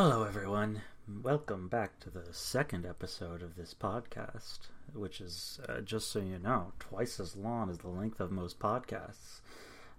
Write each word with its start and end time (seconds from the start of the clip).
Hello, 0.00 0.22
everyone. 0.22 0.82
Welcome 1.24 1.66
back 1.66 1.98
to 1.98 2.08
the 2.08 2.22
second 2.30 2.86
episode 2.86 3.42
of 3.42 3.56
this 3.56 3.74
podcast, 3.74 4.68
which 4.94 5.20
is, 5.20 5.58
uh, 5.68 5.80
just 5.80 6.12
so 6.12 6.20
you 6.20 6.38
know, 6.38 6.72
twice 6.78 7.18
as 7.18 7.34
long 7.34 7.68
as 7.68 7.78
the 7.78 7.88
length 7.88 8.20
of 8.20 8.30
most 8.30 8.60
podcasts. 8.60 9.40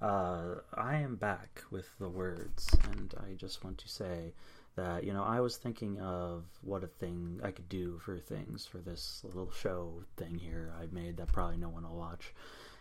Uh, 0.01 0.61
I 0.73 0.95
am 0.95 1.17
back 1.17 1.63
with 1.69 1.89
the 1.99 2.07
words, 2.07 2.69
and 2.93 3.13
I 3.19 3.33
just 3.33 3.61
want 3.61 3.77
to 3.79 3.89
say 3.89 4.31
that, 4.77 5.03
you 5.03 5.11
know, 5.11 5.21
I 5.25 5.41
was 5.41 5.57
thinking 5.57 5.99
of 5.99 6.45
what 6.61 6.85
a 6.85 6.87
thing 6.87 7.41
I 7.43 7.51
could 7.51 7.67
do 7.67 7.99
for 7.99 8.17
things 8.17 8.65
for 8.65 8.77
this 8.77 9.19
little 9.25 9.51
show 9.51 10.05
thing 10.15 10.35
here 10.35 10.71
I 10.79 10.85
made 10.93 11.17
that 11.17 11.33
probably 11.33 11.57
no 11.57 11.67
one 11.67 11.83
will 11.83 11.97
watch. 11.97 12.33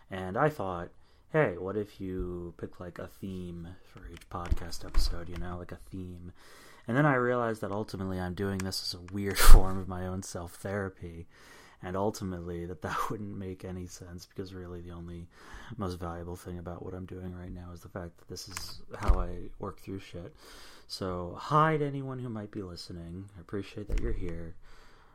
And 0.09 0.37
I 0.37 0.51
thought, 0.51 0.91
hey, 1.33 1.57
what 1.59 1.77
if 1.77 2.01
you 2.01 2.55
pick 2.59 2.79
like 2.79 3.01
a 3.01 3.09
theme 3.09 3.67
for 3.93 4.07
each 4.07 4.31
podcast 4.31 4.85
episode, 4.87 5.29
you 5.29 5.37
know, 5.39 5.59
like 5.59 5.73
a 5.73 5.81
theme? 5.91 6.33
And 6.89 6.97
then 6.97 7.05
I 7.05 7.15
realized 7.17 7.61
that 7.61 7.71
ultimately 7.71 8.19
I'm 8.19 8.33
doing 8.33 8.59
this 8.59 8.83
as 8.83 8.95
a 8.99 9.13
weird 9.13 9.39
form 9.53 9.79
of 9.79 9.89
my 9.89 10.07
own 10.07 10.23
self 10.23 10.55
therapy. 10.55 11.27
And 11.81 11.97
ultimately, 11.97 12.67
that 12.67 12.83
that 12.83 12.97
wouldn't 13.11 13.37
make 13.39 13.65
any 13.65 13.87
sense 13.87 14.27
because 14.27 14.53
really 14.53 14.81
the 14.81 14.91
only 14.91 15.29
most 15.77 16.01
valuable 16.01 16.35
thing 16.35 16.59
about 16.59 16.85
what 16.85 16.95
I'm 16.95 17.07
doing 17.07 17.37
right 17.39 17.53
now 17.53 17.71
is 17.73 17.83
the 17.83 17.89
fact 17.89 18.19
that 18.19 18.29
this 18.29 18.49
is 18.49 18.83
how 18.99 19.21
I 19.21 19.51
work 19.61 19.79
through 19.79 20.01
shit. 20.01 20.35
So, 20.89 21.37
hi 21.39 21.77
to 21.77 21.87
anyone 21.87 22.19
who 22.19 22.31
might 22.31 22.51
be 22.51 22.63
listening. 22.63 23.27
I 23.37 23.43
appreciate 23.43 23.87
that 23.89 24.01
you're 24.01 24.13
here. 24.13 24.57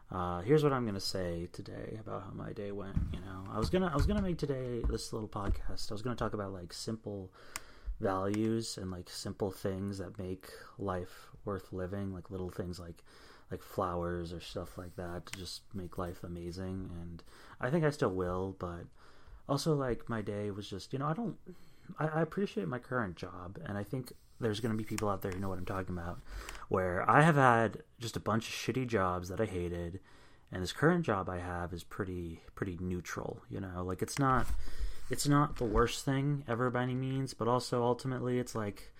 Uh, 0.10 0.42
here's 0.42 0.64
what 0.64 0.72
I'm 0.72 0.86
gonna 0.86 1.00
say 1.02 1.50
today 1.52 1.98
about 2.00 2.24
how 2.24 2.32
my 2.34 2.54
day 2.54 2.72
went. 2.72 2.96
You 3.12 3.20
know, 3.20 3.52
I 3.52 3.58
was 3.58 3.70
gonna 3.70 3.88
I 3.92 3.96
was 3.96 4.06
gonna 4.06 4.22
make 4.22 4.38
today 4.38 4.84
this 4.88 5.12
little 5.12 5.28
podcast. 5.28 5.92
I 5.92 5.96
was 5.96 6.02
gonna 6.02 6.16
talk 6.16 6.34
about 6.34 6.54
like 6.54 6.72
simple 6.72 7.32
values 8.00 8.78
and 8.78 8.92
like 8.92 9.10
simple 9.10 9.52
things 9.52 9.98
that 9.98 10.18
make 10.20 10.48
life 10.78 11.33
worth 11.46 11.74
living, 11.74 12.14
like 12.14 12.32
little 12.32 12.50
things 12.50 12.80
like 12.80 13.04
like 13.52 13.62
flowers 13.62 14.34
or 14.34 14.40
stuff 14.40 14.78
like 14.78 14.96
that 14.96 15.26
to 15.28 15.40
just 15.40 15.62
make 15.74 15.98
life 15.98 16.24
amazing. 16.24 16.90
And 17.02 17.24
I 17.62 17.70
think 17.70 17.84
I 17.84 17.90
still 17.90 18.12
will, 18.12 18.56
but 18.58 18.86
also 19.48 19.76
like 19.76 20.10
my 20.10 20.22
day 20.22 20.50
was 20.52 20.70
just 20.70 20.94
you 20.94 21.00
know 21.00 21.08
I 21.08 21.14
don't 21.14 21.38
I, 22.00 22.08
I 22.08 22.22
appreciate 22.22 22.68
my 22.68 22.80
current 22.80 23.16
job, 23.16 23.60
and 23.66 23.78
I 23.78 23.84
think 23.84 24.14
there's 24.40 24.60
going 24.60 24.72
to 24.72 24.78
be 24.78 24.84
people 24.84 25.10
out 25.10 25.22
there 25.22 25.32
who 25.32 25.40
know 25.40 25.50
what 25.50 25.58
I'm 25.58 25.66
talking 25.66 25.96
about. 25.96 26.20
Where 26.70 27.10
I 27.10 27.22
have 27.22 27.36
had 27.36 27.84
just 28.00 28.18
a 28.18 28.22
bunch 28.22 28.48
of 28.48 28.54
shitty 28.54 28.88
jobs 28.88 29.30
that 29.30 29.40
I 29.40 29.46
hated, 29.46 30.00
and 30.52 30.62
this 30.62 30.74
current 30.74 31.06
job 31.06 31.30
I 31.30 31.40
have 31.40 31.74
is 31.74 31.84
pretty 31.84 32.42
pretty 32.56 32.78
neutral. 32.80 33.42
You 33.50 33.60
know, 33.60 33.84
like 33.84 34.02
it's 34.02 34.20
not 34.20 34.48
it's 35.10 35.28
not 35.28 35.58
the 35.58 35.66
worst 35.66 36.06
thing 36.06 36.44
ever 36.48 36.70
by 36.70 36.84
any 36.84 36.96
means, 36.96 37.34
but 37.34 37.48
also 37.48 37.84
ultimately 37.84 38.40
it's 38.40 38.56
like 38.56 38.94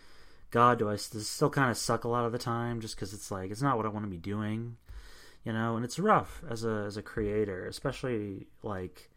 God, 0.54 0.78
do 0.78 0.88
I 0.88 0.98
still 0.98 1.50
kind 1.50 1.72
of 1.72 1.78
suck 1.78 2.04
a 2.04 2.08
lot 2.08 2.26
of 2.26 2.32
the 2.32 2.38
time 2.38 2.80
just 2.80 2.96
because 2.96 3.12
it's 3.12 3.32
like 3.32 3.50
it's 3.50 3.64
not 3.64 3.76
what 3.76 3.88
I 3.88 3.90
want 3.90 4.06
to 4.06 4.10
be 4.10 4.18
doing, 4.18 4.78
you 5.44 5.52
know? 5.52 5.76
And 5.76 5.84
it's 5.84 5.98
rough 5.98 6.44
as 6.48 6.64
a 6.64 6.84
as 6.86 6.96
a 6.96 7.02
creator, 7.02 7.66
especially 7.66 8.46
like, 8.62 9.10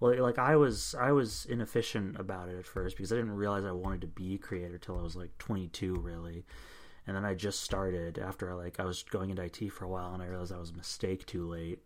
well, 0.00 0.18
like 0.22 0.38
I 0.38 0.56
was 0.56 0.94
I 0.98 1.12
was 1.12 1.44
inefficient 1.50 2.18
about 2.18 2.48
it 2.48 2.58
at 2.58 2.64
first 2.64 2.96
because 2.96 3.12
I 3.12 3.16
didn't 3.16 3.36
realize 3.36 3.62
I 3.62 3.72
wanted 3.72 4.00
to 4.00 4.06
be 4.06 4.36
a 4.36 4.38
creator 4.38 4.78
till 4.78 4.98
I 4.98 5.02
was 5.02 5.16
like 5.16 5.36
22, 5.36 5.96
really. 5.96 6.46
And 7.06 7.14
then 7.14 7.26
I 7.26 7.34
just 7.34 7.60
started 7.60 8.18
after 8.18 8.50
I 8.50 8.54
like 8.54 8.80
I 8.80 8.86
was 8.86 9.02
going 9.02 9.28
into 9.28 9.42
IT 9.42 9.72
for 9.72 9.84
a 9.84 9.88
while, 9.88 10.14
and 10.14 10.22
I 10.22 10.28
realized 10.28 10.50
I 10.50 10.58
was 10.58 10.70
a 10.70 10.76
mistake 10.78 11.26
too 11.26 11.46
late. 11.46 11.80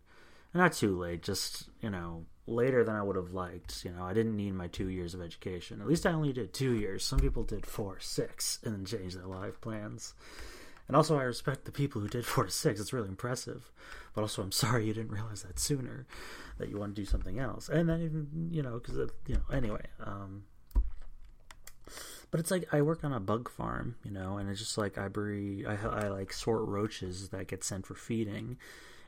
Not 0.55 0.73
too 0.73 0.97
late, 0.97 1.23
just 1.23 1.69
you 1.83 1.91
know 1.91 2.25
later 2.47 2.85
than 2.85 2.95
I 2.95 3.03
would 3.03 3.17
have 3.17 3.33
liked. 3.33 3.85
You 3.85 3.93
know, 3.93 4.05
I 4.05 4.13
didn't 4.13 4.37
need 4.37 4.55
my 4.55 4.69
two 4.69 4.89
years 4.89 5.15
of 5.15 5.21
education. 5.21 5.81
At 5.81 5.89
least 5.89 6.07
I 6.07 6.13
only 6.13 6.33
did 6.33 6.53
two 6.53 6.75
years. 6.75 7.05
Some 7.05 7.19
people 7.19 7.43
did 7.43 7.67
four, 7.67 7.99
six, 8.01 8.59
and 8.65 8.75
then 8.75 8.85
changed 8.85 9.19
their 9.19 9.27
life 9.27 9.61
plans. 9.61 10.15
And 10.87 10.97
also, 10.97 11.19
I 11.19 11.23
respect 11.23 11.65
the 11.65 11.73
people 11.73 12.01
who 12.01 12.09
did 12.09 12.27
four 12.27 12.45
to 12.45 12.51
six. 12.51 12.79
It's 12.81 12.93
really 12.93 13.09
impressive. 13.09 13.71
But 14.15 14.23
also, 14.23 14.43
I'm 14.43 14.53
sorry 14.53 14.87
you 14.87 14.95
didn't 14.95 15.13
realize 15.13 15.43
that 15.43 15.59
sooner, 15.59 16.07
that 16.59 16.69
you 16.69 16.79
want 16.79 16.95
to 16.95 17.01
do 17.01 17.07
something 17.07 17.39
else. 17.39 17.69
And 17.69 17.89
then, 17.89 18.03
even, 18.03 18.51
you 18.53 18.63
know, 18.63 18.79
because, 18.79 19.11
you 19.27 19.35
know, 19.35 19.55
anyway. 19.57 19.87
Um, 20.01 20.45
but 22.31 22.41
it's 22.41 22.51
like 22.51 22.67
I 22.73 22.83
work 22.83 23.05
on 23.05 23.13
a 23.13 23.21
bug 23.21 23.49
farm, 23.49 23.95
you 24.05 24.11
know, 24.11 24.39
and 24.39 24.51
it's 24.51 24.59
just 24.59 24.77
like 24.77 24.99
I 24.99 25.09
breed, 25.09 25.67
I, 25.67 25.77
I 25.77 26.09
like 26.09 26.33
sort 26.33 26.67
roaches 26.67 27.29
that 27.29 27.47
get 27.47 27.63
sent 27.63 27.87
for 27.87 27.95
feeding 27.95 28.59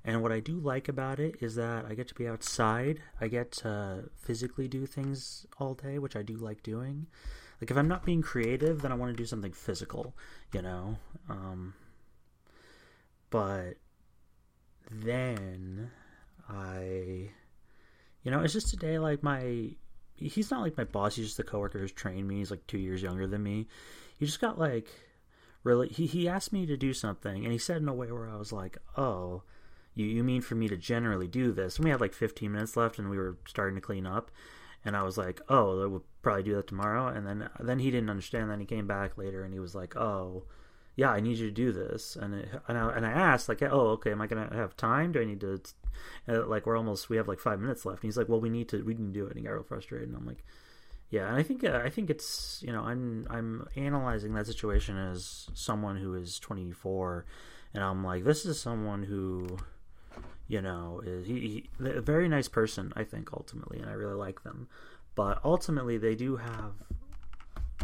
and 0.07 0.23
what 0.23 0.31
I 0.31 0.39
do 0.39 0.61
like 0.61 0.89
about 0.89 1.19
it 1.19 1.35
is 1.41 1.57
that 1.57 1.85
I 1.85 1.95
get 1.95 2.07
to 2.09 2.15
be 2.15 2.29
outside. 2.29 3.01
I 3.21 3.27
get 3.27 3.51
to 3.53 4.09
physically 4.17 4.69
do 4.69 4.87
things 4.87 5.47
all 5.59 5.75
day, 5.75 5.99
which 5.99 6.15
I 6.15 6.23
do 6.23 6.37
like 6.37 6.63
doing. 6.63 7.09
Like 7.61 7.73
if 7.73 7.77
I'm 7.77 7.89
not 7.89 8.07
being 8.07 8.23
creative, 8.23 8.83
then 8.83 8.93
I 8.93 8.95
want 8.95 9.11
to 9.11 9.21
do 9.21 9.27
something 9.27 9.51
physical, 9.51 10.15
you 10.53 10.63
know. 10.63 10.97
Um, 11.29 11.75
but 13.31 13.79
then 14.93 15.91
I, 16.49 17.31
you 18.23 18.31
know, 18.31 18.43
it's 18.43 18.53
just 18.53 18.71
today. 18.71 19.01
Like 19.01 19.25
my, 19.25 19.73
he's 20.15 20.53
not 20.53 20.63
like 20.63 20.77
my 20.77 20.85
boss. 20.85 21.17
He's 21.17 21.27
just 21.27 21.37
the 21.37 21.43
coworker 21.43 21.81
who's 21.81 21.91
trained 21.91 22.29
me. 22.29 22.37
He's 22.37 22.53
like 22.53 22.65
two 22.69 22.79
years 22.79 23.03
younger 23.03 23.27
than 23.27 23.43
me. 23.43 23.67
He 24.21 24.27
just 24.27 24.41
got 24.41 24.57
like 24.57 24.87
really. 25.65 25.89
He 25.89 26.07
he 26.07 26.29
asked 26.29 26.53
me 26.53 26.65
to 26.67 26.77
do 26.77 26.95
something, 26.95 27.43
and 27.43 27.53
he 27.53 27.59
said 27.59 27.79
in 27.79 27.89
a 27.89 27.95
way 27.95 28.13
where 28.13 28.31
I 28.31 28.37
was 28.37 28.53
like, 28.53 28.79
oh 28.97 29.43
you, 29.97 30.07
you 30.07 30.23
mean 30.23 30.43
for 30.43 30.55
me 30.55 30.69
to 30.69 30.77
generally 30.77 31.27
do 31.27 31.51
this? 31.51 31.77
And 31.77 31.85
we 31.85 31.91
had 31.91 32.01
like 32.01 32.15
15 32.15 32.53
minutes 32.53 32.77
left 32.77 32.99
and 32.99 33.11
we 33.11 33.17
were 33.17 33.39
starting 33.49 33.75
to 33.75 33.81
clean 33.81 34.07
up. 34.07 34.31
And 34.85 34.97
I 34.97 35.03
was 35.03 35.19
like, 35.19 35.41
oh, 35.49 35.89
we'll 35.89 36.05
probably 36.23 36.45
do 36.45 36.55
that 36.55 36.69
tomorrow. 36.69 37.09
And 37.09 37.27
then 37.27 37.49
then 37.59 37.81
he 37.81 37.91
didn't 37.91 38.11
understand. 38.11 38.49
Then 38.49 38.61
he 38.61 38.67
came 38.67 38.87
back 38.87 39.19
later 39.19 39.43
and 39.43 39.53
he 39.53 39.59
was 39.59 39.75
like, 39.75 39.97
oh, 39.97 40.45
yeah, 40.95 41.11
I 41.11 41.19
need 41.19 41.39
you 41.39 41.47
to 41.47 41.53
do 41.53 41.73
this. 41.73 42.15
And 42.15 42.35
it, 42.35 42.49
and, 42.69 42.79
I, 42.79 42.91
and 42.93 43.05
I 43.05 43.11
asked 43.11 43.49
like, 43.49 43.63
oh, 43.63 43.89
okay, 43.95 44.13
am 44.13 44.21
I 44.21 44.29
gonna 44.29 44.55
have 44.55 44.77
time? 44.77 45.11
Do 45.11 45.21
I 45.21 45.25
need 45.25 45.41
to? 45.41 45.61
Uh, 46.29 46.47
like 46.47 46.67
we're 46.67 46.77
almost 46.77 47.09
we 47.09 47.17
have 47.17 47.27
like 47.27 47.41
five 47.41 47.59
minutes 47.59 47.85
left. 47.85 48.03
And 48.03 48.09
he's 48.09 48.17
like, 48.17 48.29
well, 48.29 48.41
we 48.41 48.51
need 48.51 48.69
to 48.69 48.85
we 48.85 48.95
didn't 48.95 49.13
do 49.13 49.25
it. 49.25 49.31
And 49.31 49.39
he 49.39 49.43
got 49.45 49.55
real 49.55 49.65
frustrated. 49.65 50.09
And 50.09 50.17
I'm 50.17 50.27
like, 50.27 50.45
yeah. 51.11 51.27
And 51.27 51.37
I 51.37 51.43
think 51.43 51.65
uh, 51.65 51.81
I 51.85 51.91
think 51.91 52.11
it's 52.11 52.63
you 52.65 52.73
know 52.73 52.83
I'm 52.83 53.27
I'm 53.29 53.67
analyzing 53.77 54.35
that 54.35 54.47
situation 54.47 54.97
as 54.97 55.49
someone 55.55 55.97
who 55.97 56.15
is 56.15 56.39
24, 56.39 57.25
and 57.75 57.83
I'm 57.83 58.05
like, 58.05 58.25
this 58.25 58.45
is 58.47 58.61
someone 58.61 59.03
who 59.03 59.59
you 60.49 60.63
know, 60.63 61.03
is 61.05 61.27
he, 61.27 61.41
he 61.41 61.71
a 61.87 62.01
very 62.01 62.29
nice 62.29 62.49
person, 62.49 62.93
I 62.97 63.05
think 63.05 63.33
ultimately, 63.33 63.79
and 63.79 63.89
I 63.89 63.95
really 63.95 64.15
like 64.15 64.43
them. 64.43 64.69
But 65.15 65.41
ultimately, 65.45 65.99
they 65.99 66.15
do 66.15 66.37
have 66.37 66.75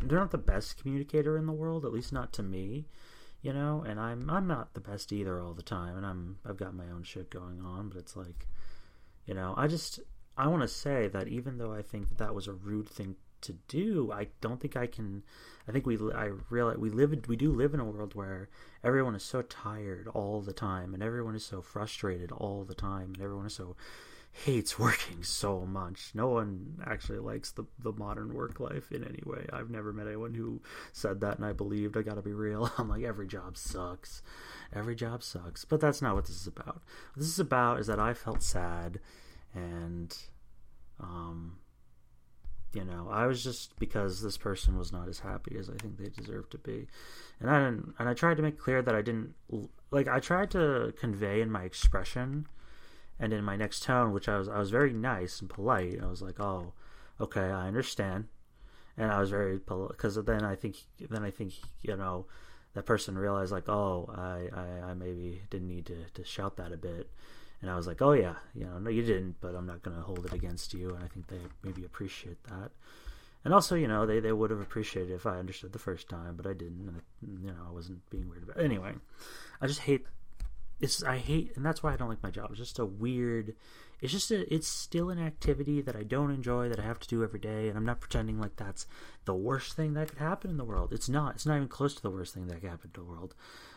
they're 0.03 0.19
not 0.19 0.31
the 0.31 0.39
best 0.39 0.79
communicator 0.81 1.37
in 1.37 1.47
the 1.47 1.53
world, 1.53 1.85
at 1.85 1.93
least 1.93 2.13
not 2.13 2.33
to 2.35 2.43
me, 2.43 2.87
you 3.41 3.53
know. 3.53 3.85
And 3.87 3.99
I'm 3.99 4.31
I'm 4.31 4.47
not 4.47 4.75
the 4.75 4.81
best 4.81 5.13
either 5.13 5.41
all 5.41 5.55
the 5.55 5.63
time, 5.63 5.97
and 5.97 6.07
I'm 6.07 6.39
I've 6.47 6.57
got 6.57 6.75
my 6.75 6.89
own 6.89 7.03
shit 7.03 7.31
going 7.31 7.61
on. 7.63 7.89
But 7.89 7.99
it's 7.99 8.17
like, 8.17 8.47
you 9.27 9.35
know, 9.35 9.55
I 9.57 9.67
just 9.67 10.01
I 10.37 10.47
want 10.49 10.63
to 10.63 10.69
say 10.69 11.09
that 11.09 11.29
even 11.29 11.59
though 11.59 11.73
I 11.73 11.83
think 11.83 12.09
that 12.09 12.19
that 12.19 12.35
was 12.35 12.47
a 12.47 12.53
rude 12.53 12.89
thing 12.89 13.17
to 13.43 13.53
do. 13.69 14.13
I 14.13 14.29
don't 14.41 14.61
think 14.61 14.77
I 14.77 14.87
can. 14.87 15.23
I 15.69 15.73
think 15.73 15.87
we. 15.87 15.99
I 16.13 16.31
realize 16.51 16.79
we 16.79 16.91
live. 16.91 17.15
We 17.29 17.37
do 17.37 17.53
live 17.53 17.75
in 17.75 17.81
a 17.81 17.85
world 17.85 18.15
where 18.15 18.49
everyone 18.83 19.15
is 19.15 19.23
so 19.23 19.43
tired 19.43 20.09
all 20.09 20.41
the 20.41 20.53
time, 20.53 20.95
and 20.95 21.03
everyone 21.03 21.35
is 21.35 21.45
so 21.45 21.63
frustrated 21.63 22.33
all 22.33 22.65
the 22.65 22.75
time, 22.75 23.13
and 23.15 23.21
everyone 23.23 23.47
is 23.47 23.55
so 23.55 23.77
hates 24.33 24.79
working 24.79 25.23
so 25.23 25.61
much. 25.67 26.11
No 26.15 26.29
one 26.29 26.83
actually 26.85 27.19
likes 27.19 27.53
the 27.53 27.65
the 27.79 27.93
modern 27.93 28.35
work 28.35 28.61
life 28.61 28.91
in 28.91 29.05
any 29.05 29.23
way. 29.25 29.47
I've 29.53 29.71
never 29.71 29.93
met 29.93 30.07
anyone 30.07 30.35
who 30.35 30.63
said 30.93 31.21
that, 31.21 31.37
and 31.37 31.45
I 31.45 31.53
believed. 31.53 31.97
I 31.97 32.03
got 32.03 32.15
to 32.15 32.23
be 32.23 32.33
real. 32.33 32.71
I'm 32.79 32.89
like 32.89 33.05
every 33.05 33.27
job 33.27 33.57
sucks. 33.57 34.23
Every 34.73 34.95
job 34.95 35.23
sucks. 35.23 35.65
But 35.65 35.81
that's 35.81 36.03
not 36.03 36.15
what 36.15 36.27
this 36.27 36.41
is 36.41 36.47
about. 36.47 36.83
What 37.13 37.19
this 37.19 37.29
is 37.29 37.39
about 37.39 37.81
is 37.81 37.87
that 37.87 38.01
I 38.01 38.15
felt 38.15 38.43
sad, 38.43 39.01
and 39.55 40.17
um, 40.99 41.59
you 42.73 42.85
know 42.85 43.09
i 43.11 43.27
was 43.27 43.43
just 43.45 43.79
because 43.79 44.23
this 44.23 44.37
person 44.37 44.79
was 44.79 44.93
not 44.93 45.09
as 45.09 45.21
happy 45.21 45.57
as 45.59 45.69
i 45.69 45.75
think 45.75 45.99
they 45.99 46.09
deserve 46.09 46.49
to 46.51 46.59
be. 46.59 46.87
And 47.41 47.51
i 47.51 47.59
didn't 47.59 47.95
and 47.99 48.09
i 48.09 48.15
tried 48.15 48.37
to 48.39 48.43
make 48.43 48.59
clear 48.59 48.83
that 48.83 48.95
i 48.95 49.03
didn't 49.03 49.35
like 49.91 50.09
i 50.09 50.21
tried 50.21 50.51
to 50.53 50.95
convey 50.99 51.41
in 51.41 51.51
my 51.51 51.63
expression 51.65 52.47
and 53.19 53.33
in 53.33 53.45
my 53.45 53.57
next 53.57 53.83
tone 53.83 54.13
which 54.13 54.29
i 54.29 54.39
was 54.39 54.49
i 54.49 54.59
was 54.59 54.71
very 54.71 54.93
nice 54.93 55.41
and 55.41 55.51
polite. 55.51 56.01
I 56.03 56.07
was 56.07 56.23
like 56.23 56.41
oh 56.41 56.73
okay 57.21 57.41
i 57.41 57.67
understand. 57.67 58.29
And 58.97 59.11
i 59.11 59.21
was 59.21 59.31
very 59.31 59.59
polite 59.59 59.91
because 59.91 60.17
then 60.17 60.45
i 60.45 60.55
think 60.55 60.77
then 61.11 61.25
i 61.25 61.31
think 61.31 61.55
you 61.83 61.97
know 61.97 62.27
that 62.75 62.87
person 62.87 63.19
realized 63.19 63.53
like 63.53 63.69
oh 63.69 64.11
i 64.17 64.49
i, 64.55 64.91
I 64.91 64.95
maybe 64.95 65.43
didn't 65.51 65.69
need 65.69 65.87
to, 65.87 66.05
to 66.15 66.25
shout 66.25 66.57
that 66.57 66.73
a 66.73 66.77
bit 66.77 67.11
and 67.63 67.71
I 67.71 67.77
was 67.77 67.87
like, 67.87 68.03
oh 68.03 68.13
yeah, 68.13 68.35
you 68.55 68.65
know, 68.65 68.79
no, 68.79 68.91
you 68.91 69.03
didn't, 69.03 69.37
but 69.41 69.55
I'm 69.55 69.67
not 69.67 69.83
going 69.83 69.97
to 69.97 70.03
hold 70.03 70.27
it 70.27 70.33
against 70.33 70.75
you. 70.75 70.95
And 70.95 71.03
I 71.03 71.07
think 71.07 71.29
they 71.29 71.39
maybe 71.63 71.85
appreciate 71.85 72.43
that. 72.45 72.73
And 73.45 73.55
also, 73.55 73.75
you 73.75 73.89
know, 73.89 74.05
they, 74.05 74.21
they 74.21 74.33
would 74.33 74.51
have 74.51 74.61
appreciated 74.61 75.13
if 75.13 75.27
I 75.27 75.39
understood 75.39 75.73
the 75.73 75.79
first 75.79 76.09
time, 76.09 76.35
but 76.37 76.47
I 76.47 76.53
didn't. 76.53 76.89
And, 76.89 77.41
you 77.43 77.51
know, 77.51 77.63
I 77.67 77.73
wasn't 77.73 78.09
being 78.11 78.29
weird 78.29 78.43
about 78.43 78.59
it. 78.59 78.65
Anyway, 78.65 78.93
I 79.61 79.67
just 79.67 79.81
hate, 79.81 80.07
it's 80.81 81.03
I 81.05 81.19
hate, 81.19 81.53
and 81.57 81.65
that's 81.65 81.83
why 81.83 81.93
I 81.93 81.97
don't 81.97 82.09
like 82.09 82.23
my 82.23 82.31
job. 82.31 82.51
It's 82.51 82.59
just 82.59 82.81
a 82.81 82.85
weird. 82.85 83.55
It's 84.01 84.13
just 84.13 84.33
a. 84.33 84.53
It's 84.53 84.67
still 84.67 85.11
an 85.11 85.21
activity 85.21 85.81
that 85.81 85.95
I 85.95 86.03
don't 86.03 86.33
enjoy 86.33 86.69
that 86.69 86.81
I 86.81 86.83
have 86.83 86.99
to 86.99 87.09
do 87.09 87.23
every 87.23 87.39
day, 87.39 87.69
and 87.69 87.79
I'm 87.79 87.85
not 87.85 88.01
pretending 88.01 88.41
like 88.41 88.57
that's 88.57 88.89
the 89.25 89.35
worst 89.35 89.75
thing 89.77 89.95
that 89.95 90.09
could 90.09 90.19
happen 90.19 90.51
in 90.51 90.57
the 90.57 90.65
world. 90.65 90.93
It's 90.93 91.09
not. 91.09 91.37
It's 91.37 91.47
not 91.47 91.57
even 91.57 91.69
close 91.69 91.95
to 91.95 92.03
the 92.03 92.11
worst 92.11 92.35
thing 92.35 92.49
that 92.49 92.61
could 92.61 92.71
happen 92.71 92.91
to 92.95 93.01
the 93.01 93.07
world. 93.07 93.37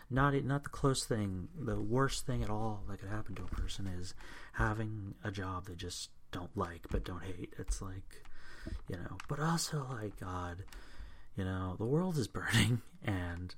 Not 0.09 0.33
not 0.43 0.63
the 0.63 0.69
close 0.69 1.05
thing. 1.05 1.49
The 1.57 1.79
worst 1.79 2.25
thing 2.25 2.43
at 2.43 2.49
all 2.49 2.83
that 2.89 2.99
could 2.99 3.09
happen 3.09 3.35
to 3.35 3.43
a 3.43 3.47
person 3.47 3.87
is 3.87 4.13
having 4.53 5.15
a 5.23 5.31
job 5.31 5.65
they 5.65 5.75
just 5.75 6.09
don't 6.31 6.55
like 6.55 6.85
but 6.91 7.03
don't 7.03 7.23
hate. 7.23 7.53
It's 7.57 7.81
like, 7.81 8.23
you 8.87 8.97
know. 8.97 9.17
But 9.27 9.39
also 9.39 9.85
like 9.89 10.19
God 10.19 10.63
you 11.35 11.43
know, 11.43 11.75
the 11.77 11.85
world 11.85 12.17
is 12.17 12.27
burning, 12.29 12.81
and 13.03 13.53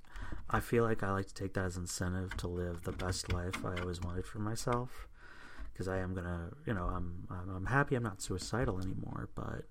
I 0.49 0.59
feel 0.59 0.83
like 0.83 1.03
I 1.03 1.11
like 1.11 1.27
to 1.27 1.33
take 1.33 1.53
that 1.53 1.65
as 1.65 1.77
incentive 1.77 2.35
to 2.37 2.47
live 2.47 2.83
the 2.83 2.91
best 2.91 3.31
life 3.31 3.63
I 3.65 3.79
always 3.79 4.01
wanted 4.01 4.25
for 4.25 4.39
myself. 4.39 5.07
Because 5.71 5.87
I 5.87 5.99
am 5.99 6.15
gonna, 6.15 6.49
you 6.65 6.73
know, 6.73 6.85
I'm, 6.85 7.27
I'm 7.29 7.55
I'm 7.55 7.65
happy 7.67 7.95
I'm 7.95 8.03
not 8.03 8.21
suicidal 8.21 8.81
anymore, 8.81 9.29
but 9.35 9.65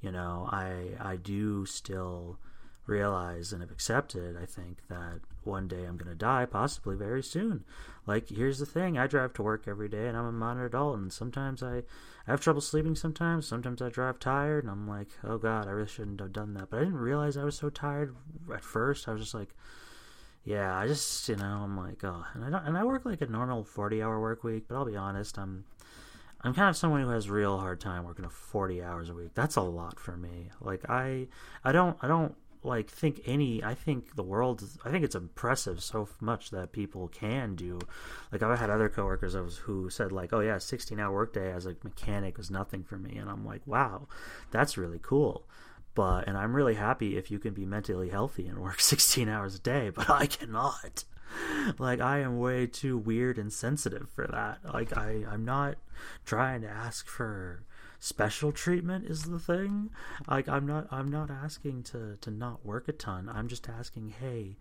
you 0.00 0.10
know, 0.10 0.48
I 0.50 0.96
I 0.98 1.16
do 1.16 1.66
still 1.66 2.38
realize 2.86 3.52
and 3.52 3.62
have 3.62 3.70
accepted, 3.70 4.36
I 4.36 4.46
think, 4.46 4.86
that 4.88 5.20
one 5.42 5.68
day 5.68 5.84
I'm 5.84 5.96
going 5.96 6.10
to 6.10 6.14
die, 6.14 6.46
possibly 6.46 6.96
very 6.96 7.22
soon. 7.22 7.64
Like, 8.06 8.28
here's 8.28 8.58
the 8.58 8.66
thing 8.66 8.98
I 8.98 9.06
drive 9.06 9.32
to 9.34 9.42
work 9.42 9.66
every 9.66 9.88
day 9.88 10.06
and 10.08 10.16
I'm 10.16 10.26
a 10.26 10.32
minor 10.32 10.66
adult, 10.66 10.98
and 10.98 11.12
sometimes 11.12 11.62
I, 11.62 11.78
I 11.78 11.82
have 12.30 12.40
trouble 12.40 12.60
sleeping 12.60 12.94
sometimes. 12.94 13.46
Sometimes 13.46 13.80
I 13.80 13.88
drive 13.88 14.18
tired, 14.18 14.64
and 14.64 14.70
I'm 14.70 14.88
like, 14.88 15.08
oh 15.22 15.38
God, 15.38 15.66
I 15.66 15.70
really 15.70 15.88
shouldn't 15.88 16.20
have 16.20 16.32
done 16.32 16.54
that. 16.54 16.70
But 16.70 16.78
I 16.78 16.84
didn't 16.84 16.98
realize 16.98 17.36
I 17.36 17.44
was 17.44 17.56
so 17.56 17.70
tired 17.70 18.14
at 18.52 18.64
first. 18.64 19.08
I 19.08 19.12
was 19.12 19.22
just 19.22 19.34
like, 19.34 19.54
yeah, 20.44 20.76
I 20.76 20.86
just, 20.86 21.26
you 21.28 21.36
know, 21.36 21.62
I'm 21.64 21.76
like, 21.76 22.04
oh, 22.04 22.24
and 22.34 22.44
I 22.44 22.50
don't, 22.50 22.66
and 22.66 22.76
I 22.76 22.84
work 22.84 23.06
like 23.06 23.22
a 23.22 23.26
normal 23.26 23.64
40 23.64 24.02
hour 24.02 24.20
work 24.20 24.44
week, 24.44 24.64
but 24.68 24.74
I'll 24.74 24.84
be 24.84 24.96
honest, 24.96 25.38
I'm, 25.38 25.64
I'm 26.42 26.52
kind 26.52 26.68
of 26.68 26.76
someone 26.76 27.00
who 27.00 27.08
has 27.08 27.30
real 27.30 27.58
hard 27.58 27.80
time 27.80 28.04
working 28.04 28.26
a 28.26 28.28
40 28.28 28.82
hours 28.82 29.08
a 29.08 29.14
week. 29.14 29.30
That's 29.34 29.56
a 29.56 29.62
lot 29.62 29.98
for 29.98 30.18
me. 30.18 30.50
Like 30.60 30.88
I, 30.90 31.28
I 31.64 31.72
don't, 31.72 31.96
I 32.02 32.08
don't 32.08 32.34
like 32.64 32.88
think 32.88 33.20
any 33.26 33.62
i 33.62 33.74
think 33.74 34.16
the 34.16 34.22
world 34.22 34.64
i 34.84 34.90
think 34.90 35.04
it's 35.04 35.14
impressive 35.14 35.82
so 35.82 36.08
much 36.20 36.50
that 36.50 36.72
people 36.72 37.08
can 37.08 37.54
do. 37.54 37.78
Like 38.32 38.42
i've 38.42 38.58
had 38.58 38.70
other 38.70 38.88
coworkers 38.88 39.34
who 39.34 39.90
said 39.90 40.12
like 40.12 40.32
oh 40.32 40.40
yeah 40.40 40.58
16 40.58 40.98
hour 40.98 41.12
workday 41.12 41.52
as 41.52 41.66
a 41.66 41.76
mechanic 41.84 42.36
was 42.36 42.50
nothing 42.50 42.82
for 42.82 42.96
me. 42.96 43.16
And 43.16 43.30
i'm 43.30 43.44
like 43.44 43.62
wow 43.66 44.08
that's 44.50 44.78
really 44.78 45.00
cool. 45.02 45.44
But 45.94 46.26
and 46.26 46.36
i'm 46.36 46.56
really 46.56 46.74
happy 46.74 47.16
if 47.16 47.30
you 47.30 47.38
can 47.38 47.54
be 47.54 47.66
mentally 47.66 48.08
healthy 48.08 48.46
and 48.46 48.58
work 48.58 48.80
16 48.80 49.28
hours 49.28 49.54
a 49.54 49.60
day 49.60 49.90
but 49.90 50.08
i 50.08 50.26
cannot. 50.26 51.04
Like 51.78 52.00
i 52.00 52.18
am 52.18 52.38
way 52.38 52.66
too 52.66 52.96
weird 52.96 53.38
and 53.38 53.52
sensitive 53.52 54.08
for 54.14 54.26
that. 54.28 54.58
Like 54.72 54.96
i 54.96 55.24
i'm 55.30 55.44
not 55.44 55.76
trying 56.24 56.62
to 56.62 56.68
ask 56.68 57.06
for 57.06 57.64
special 58.04 58.52
treatment 58.52 59.06
is 59.06 59.22
the 59.22 59.38
thing. 59.38 59.88
Like 60.28 60.46
I'm 60.46 60.66
not 60.66 60.86
I'm 60.90 61.10
not 61.10 61.30
asking 61.30 61.84
to 61.84 62.18
to 62.20 62.30
not 62.30 62.64
work 62.64 62.86
a 62.86 62.92
ton. 62.92 63.30
I'm 63.32 63.48
just 63.48 63.68
asking, 63.68 64.14
hey, 64.20 64.56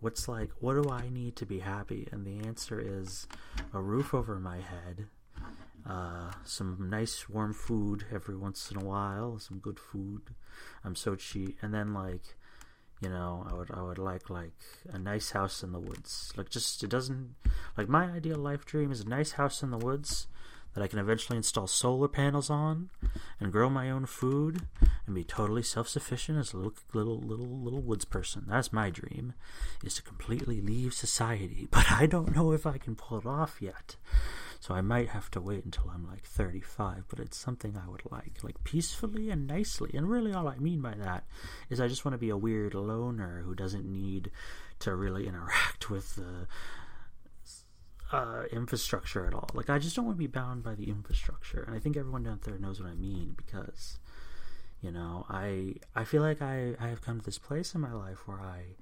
what's 0.00 0.28
like 0.28 0.50
what 0.60 0.82
do 0.82 0.90
I 0.90 1.10
need 1.10 1.36
to 1.36 1.46
be 1.46 1.58
happy? 1.58 2.08
And 2.10 2.24
the 2.24 2.46
answer 2.46 2.80
is 2.80 3.28
a 3.74 3.80
roof 3.80 4.14
over 4.14 4.36
my 4.40 4.56
head. 4.56 5.06
Uh, 5.86 6.32
some 6.42 6.88
nice 6.90 7.28
warm 7.28 7.52
food 7.52 8.06
every 8.12 8.36
once 8.36 8.72
in 8.72 8.80
a 8.80 8.84
while, 8.84 9.38
some 9.38 9.58
good 9.58 9.78
food. 9.78 10.34
I'm 10.82 10.96
so 10.96 11.14
cheap, 11.14 11.58
and 11.62 11.72
then 11.72 11.94
like, 11.94 12.34
you 13.00 13.08
know, 13.08 13.46
I 13.48 13.54
would 13.54 13.70
I 13.70 13.82
would 13.82 13.98
like 13.98 14.30
like 14.30 14.58
a 14.90 14.98
nice 14.98 15.32
house 15.32 15.62
in 15.62 15.72
the 15.72 15.78
woods. 15.78 16.32
Like 16.34 16.48
just 16.48 16.82
it 16.82 16.88
doesn't 16.88 17.34
like 17.76 17.90
my 17.90 18.06
ideal 18.06 18.38
life 18.38 18.64
dream 18.64 18.90
is 18.90 19.02
a 19.02 19.08
nice 19.08 19.32
house 19.32 19.62
in 19.62 19.70
the 19.70 19.78
woods 19.78 20.28
that 20.76 20.84
I 20.84 20.88
can 20.88 20.98
eventually 20.98 21.38
install 21.38 21.66
solar 21.66 22.06
panels 22.06 22.50
on 22.50 22.90
and 23.40 23.50
grow 23.50 23.70
my 23.70 23.90
own 23.90 24.04
food 24.04 24.60
and 25.06 25.14
be 25.14 25.24
totally 25.24 25.62
self-sufficient 25.62 26.38
as 26.38 26.52
a 26.52 26.58
little 26.58 26.74
little 26.92 27.18
little 27.18 27.46
little 27.46 27.80
woods 27.80 28.04
person. 28.04 28.44
That's 28.46 28.74
my 28.74 28.90
dream 28.90 29.32
is 29.82 29.94
to 29.94 30.02
completely 30.02 30.60
leave 30.60 30.92
society, 30.92 31.66
but 31.70 31.90
I 31.90 32.04
don't 32.04 32.36
know 32.36 32.52
if 32.52 32.66
I 32.66 32.76
can 32.76 32.94
pull 32.94 33.16
it 33.16 33.24
off 33.24 33.56
yet. 33.58 33.96
So 34.60 34.74
I 34.74 34.82
might 34.82 35.08
have 35.08 35.30
to 35.30 35.40
wait 35.40 35.64
until 35.64 35.90
I'm 35.94 36.06
like 36.06 36.24
35, 36.24 37.04
but 37.08 37.20
it's 37.20 37.38
something 37.38 37.76
I 37.76 37.88
would 37.88 38.02
like, 38.10 38.42
like 38.42 38.62
peacefully 38.64 39.30
and 39.30 39.46
nicely. 39.46 39.90
And 39.94 40.10
really 40.10 40.34
all 40.34 40.48
I 40.48 40.58
mean 40.58 40.82
by 40.82 40.94
that 40.94 41.24
is 41.70 41.80
I 41.80 41.88
just 41.88 42.04
want 42.04 42.14
to 42.14 42.18
be 42.18 42.30
a 42.30 42.36
weird 42.36 42.74
loner 42.74 43.42
who 43.46 43.54
doesn't 43.54 43.90
need 43.90 44.30
to 44.80 44.94
really 44.94 45.26
interact 45.26 45.88
with 45.90 46.16
the 46.16 46.46
uh, 48.12 48.44
infrastructure 48.52 49.26
at 49.26 49.34
all. 49.34 49.48
Like 49.54 49.70
I 49.70 49.78
just 49.78 49.96
don't 49.96 50.04
want 50.04 50.16
to 50.16 50.22
be 50.22 50.26
bound 50.26 50.62
by 50.62 50.74
the 50.74 50.88
infrastructure, 50.88 51.62
and 51.62 51.74
I 51.74 51.78
think 51.78 51.96
everyone 51.96 52.22
down 52.24 52.40
there 52.44 52.58
knows 52.58 52.80
what 52.80 52.90
I 52.90 52.94
mean 52.94 53.34
because, 53.36 53.98
you 54.80 54.92
know, 54.92 55.26
I 55.28 55.74
I 55.94 56.04
feel 56.04 56.22
like 56.22 56.40
I 56.40 56.74
I 56.80 56.88
have 56.88 57.02
come 57.02 57.18
to 57.18 57.24
this 57.24 57.38
place 57.38 57.74
in 57.74 57.80
my 57.80 57.92
life 57.92 58.26
where 58.26 58.40
I 58.40 58.76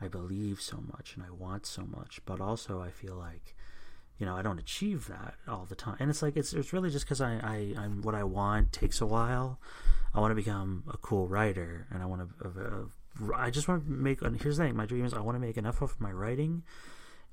I 0.00 0.08
believe 0.08 0.60
so 0.60 0.82
much 0.92 1.14
and 1.16 1.24
I 1.24 1.30
want 1.30 1.66
so 1.66 1.82
much, 1.82 2.20
but 2.24 2.40
also 2.40 2.80
I 2.80 2.90
feel 2.90 3.16
like 3.16 3.56
you 4.18 4.26
know 4.26 4.36
I 4.36 4.42
don't 4.42 4.58
achieve 4.58 5.08
that 5.08 5.34
all 5.48 5.66
the 5.68 5.74
time, 5.74 5.96
and 5.98 6.10
it's 6.10 6.22
like 6.22 6.36
it's 6.36 6.52
it's 6.52 6.72
really 6.72 6.90
just 6.90 7.04
because 7.04 7.20
I 7.20 7.34
I 7.42 7.74
I'm 7.82 8.02
what 8.02 8.14
I 8.14 8.24
want 8.24 8.72
takes 8.72 9.00
a 9.00 9.06
while. 9.06 9.58
I 10.14 10.20
want 10.20 10.30
to 10.30 10.36
become 10.36 10.84
a 10.88 10.96
cool 10.96 11.28
writer, 11.28 11.86
and 11.90 12.02
I 12.02 12.06
want 12.06 12.28
to. 12.40 12.90
I 13.34 13.50
just 13.50 13.66
want 13.66 13.84
to 13.84 13.90
make. 13.90 14.20
Here's 14.40 14.56
the 14.56 14.64
thing: 14.64 14.76
my 14.76 14.86
dream 14.86 15.04
is 15.04 15.12
I 15.12 15.20
want 15.20 15.34
to 15.34 15.40
make 15.40 15.56
enough 15.56 15.82
of 15.82 16.00
my 16.00 16.12
writing 16.12 16.62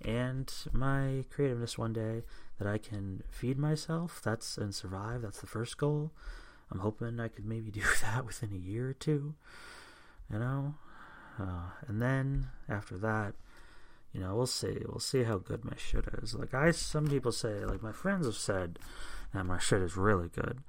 and 0.06 0.54
my 0.72 1.26
creativeness 1.32 1.78
one 1.78 1.92
day 1.92 2.22
that 2.60 2.68
I 2.68 2.78
can 2.78 3.24
feed 3.30 3.58
myself. 3.58 4.22
That's 4.24 4.58
and 4.58 4.74
survive. 4.74 5.24
That's 5.24 5.42
the 5.42 5.48
first 5.48 5.78
goal. 5.78 6.12
I'm 6.72 6.80
hoping 6.80 7.20
I 7.20 7.28
could 7.28 7.46
maybe 7.46 7.72
do 7.72 7.82
that 8.02 8.26
within 8.26 8.52
a 8.54 8.70
year 8.70 8.90
or 8.90 8.94
two. 8.94 9.34
You 10.32 10.40
know, 10.40 10.76
uh, 11.40 11.70
and 11.88 12.02
then 12.02 12.48
after 12.70 12.98
that, 12.98 13.34
you 14.14 14.22
know, 14.22 14.36
we'll 14.36 14.48
see. 14.48 14.78
We'll 14.88 15.00
see 15.00 15.24
how 15.24 15.38
good 15.38 15.66
my 15.66 15.76
shit 15.78 16.06
is. 16.22 16.34
Like 16.34 16.54
I, 16.54 16.72
some 16.72 17.08
people 17.08 17.32
say, 17.32 17.66
like 17.66 17.84
my 17.84 17.92
friends 17.92 18.26
have 18.26 18.36
said 18.36 18.80
that 19.34 19.46
my 19.46 19.60
shit 19.60 19.82
is 19.82 19.98
really 19.98 20.30
good, 20.30 20.60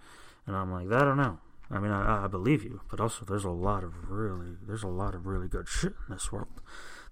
and 0.47 0.57
I'm 0.57 0.73
like, 0.73 0.91
I 0.91 1.05
don't 1.05 1.17
know. 1.17 1.39
I 1.71 1.79
mean, 1.79 1.91
I, 1.91 2.25
I 2.25 2.27
believe 2.27 2.65
you, 2.65 2.81
but 2.91 3.01
also 3.01 3.25
there's 3.25 3.45
a 3.45 3.51
lot 3.51 3.83
of 3.83 4.11
really, 4.11 4.57
there's 4.67 4.83
a 4.83 4.89
lot 4.89 5.15
of 5.15 5.27
really 5.27 5.49
good 5.49 5.69
shit 5.69 5.95
in 6.07 6.15
this 6.15 6.31
world 6.31 6.61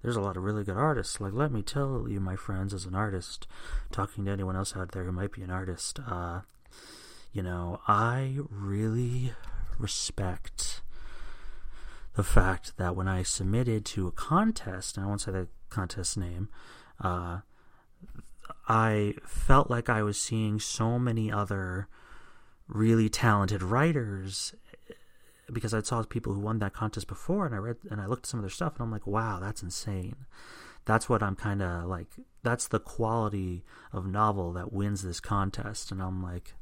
there's 0.05 0.17
a 0.17 0.21
lot 0.21 0.37
of 0.37 0.45
really 0.45 0.65
good 0.65 0.77
artists. 0.77 1.19
Like, 1.19 1.33
let 1.33 1.51
me 1.51 1.63
tell 1.63 2.07
you, 2.07 2.21
my 2.21 2.37
friends, 2.37 2.75
as 2.75 2.85
an 2.85 2.95
artist, 2.95 3.47
talking 3.91 4.27
to 4.27 4.31
anyone 4.31 4.55
else 4.55 4.77
out 4.77 4.93
there 4.93 5.05
who 5.05 5.13
might 5.13 5.33
be 5.33 5.41
an 5.41 5.51
artist, 5.51 5.99
uh, 6.07 6.43
you 7.33 7.43
know, 7.43 7.81
I 7.89 8.37
really 8.51 9.33
respect 9.79 10.83
the 12.17 12.23
fact 12.23 12.77
that 12.77 12.95
when 12.95 13.09
I 13.09 13.23
submitted 13.23 13.87
to 13.87 14.07
a 14.07 14.13
contest, 14.13 14.99
and 14.99 15.07
I 15.07 15.09
won't 15.09 15.23
say 15.23 15.33
the 15.33 15.49
contest 15.71 16.19
name, 16.19 16.51
uh, 17.01 17.39
I 18.69 19.15
felt 19.27 19.71
like 19.71 19.89
I 19.89 20.03
was 20.03 20.21
seeing 20.21 20.61
so 20.61 20.99
many 20.99 21.33
other 21.33 21.89
really 22.69 23.09
talented 23.09 23.63
writers 23.63 24.55
because 25.53 25.75
I 25.75 25.83
saw 25.83 26.03
people 26.03 26.33
who 26.33 26.41
won 26.41 26.59
that 26.61 26.73
contest 26.73 27.07
before, 27.07 27.47
and 27.47 27.55
I 27.55 27.59
read 27.59 27.77
and 27.91 28.01
I 28.01 28.07
looked 28.07 28.27
at 28.27 28.31
some 28.31 28.41
of 28.41 28.45
their 28.45 28.51
stuff, 28.51 28.75
and 28.75 28.83
I'm 28.83 28.91
like, 28.91 29.07
wow, 29.07 29.39
that's 29.41 29.63
insane. 29.63 30.17
That's 30.87 31.09
what 31.09 31.23
I'm 31.23 31.37
kind 31.37 31.63
of 31.63 31.85
like. 31.85 32.09
That's 32.43 32.69
the 32.69 32.81
quality 32.81 33.65
of 33.93 34.07
novel 34.07 34.53
that 34.53 34.73
wins 34.73 35.03
this 35.03 35.21
contest, 35.21 35.91
and 35.91 36.03
I'm 36.03 36.23
like, 36.23 36.55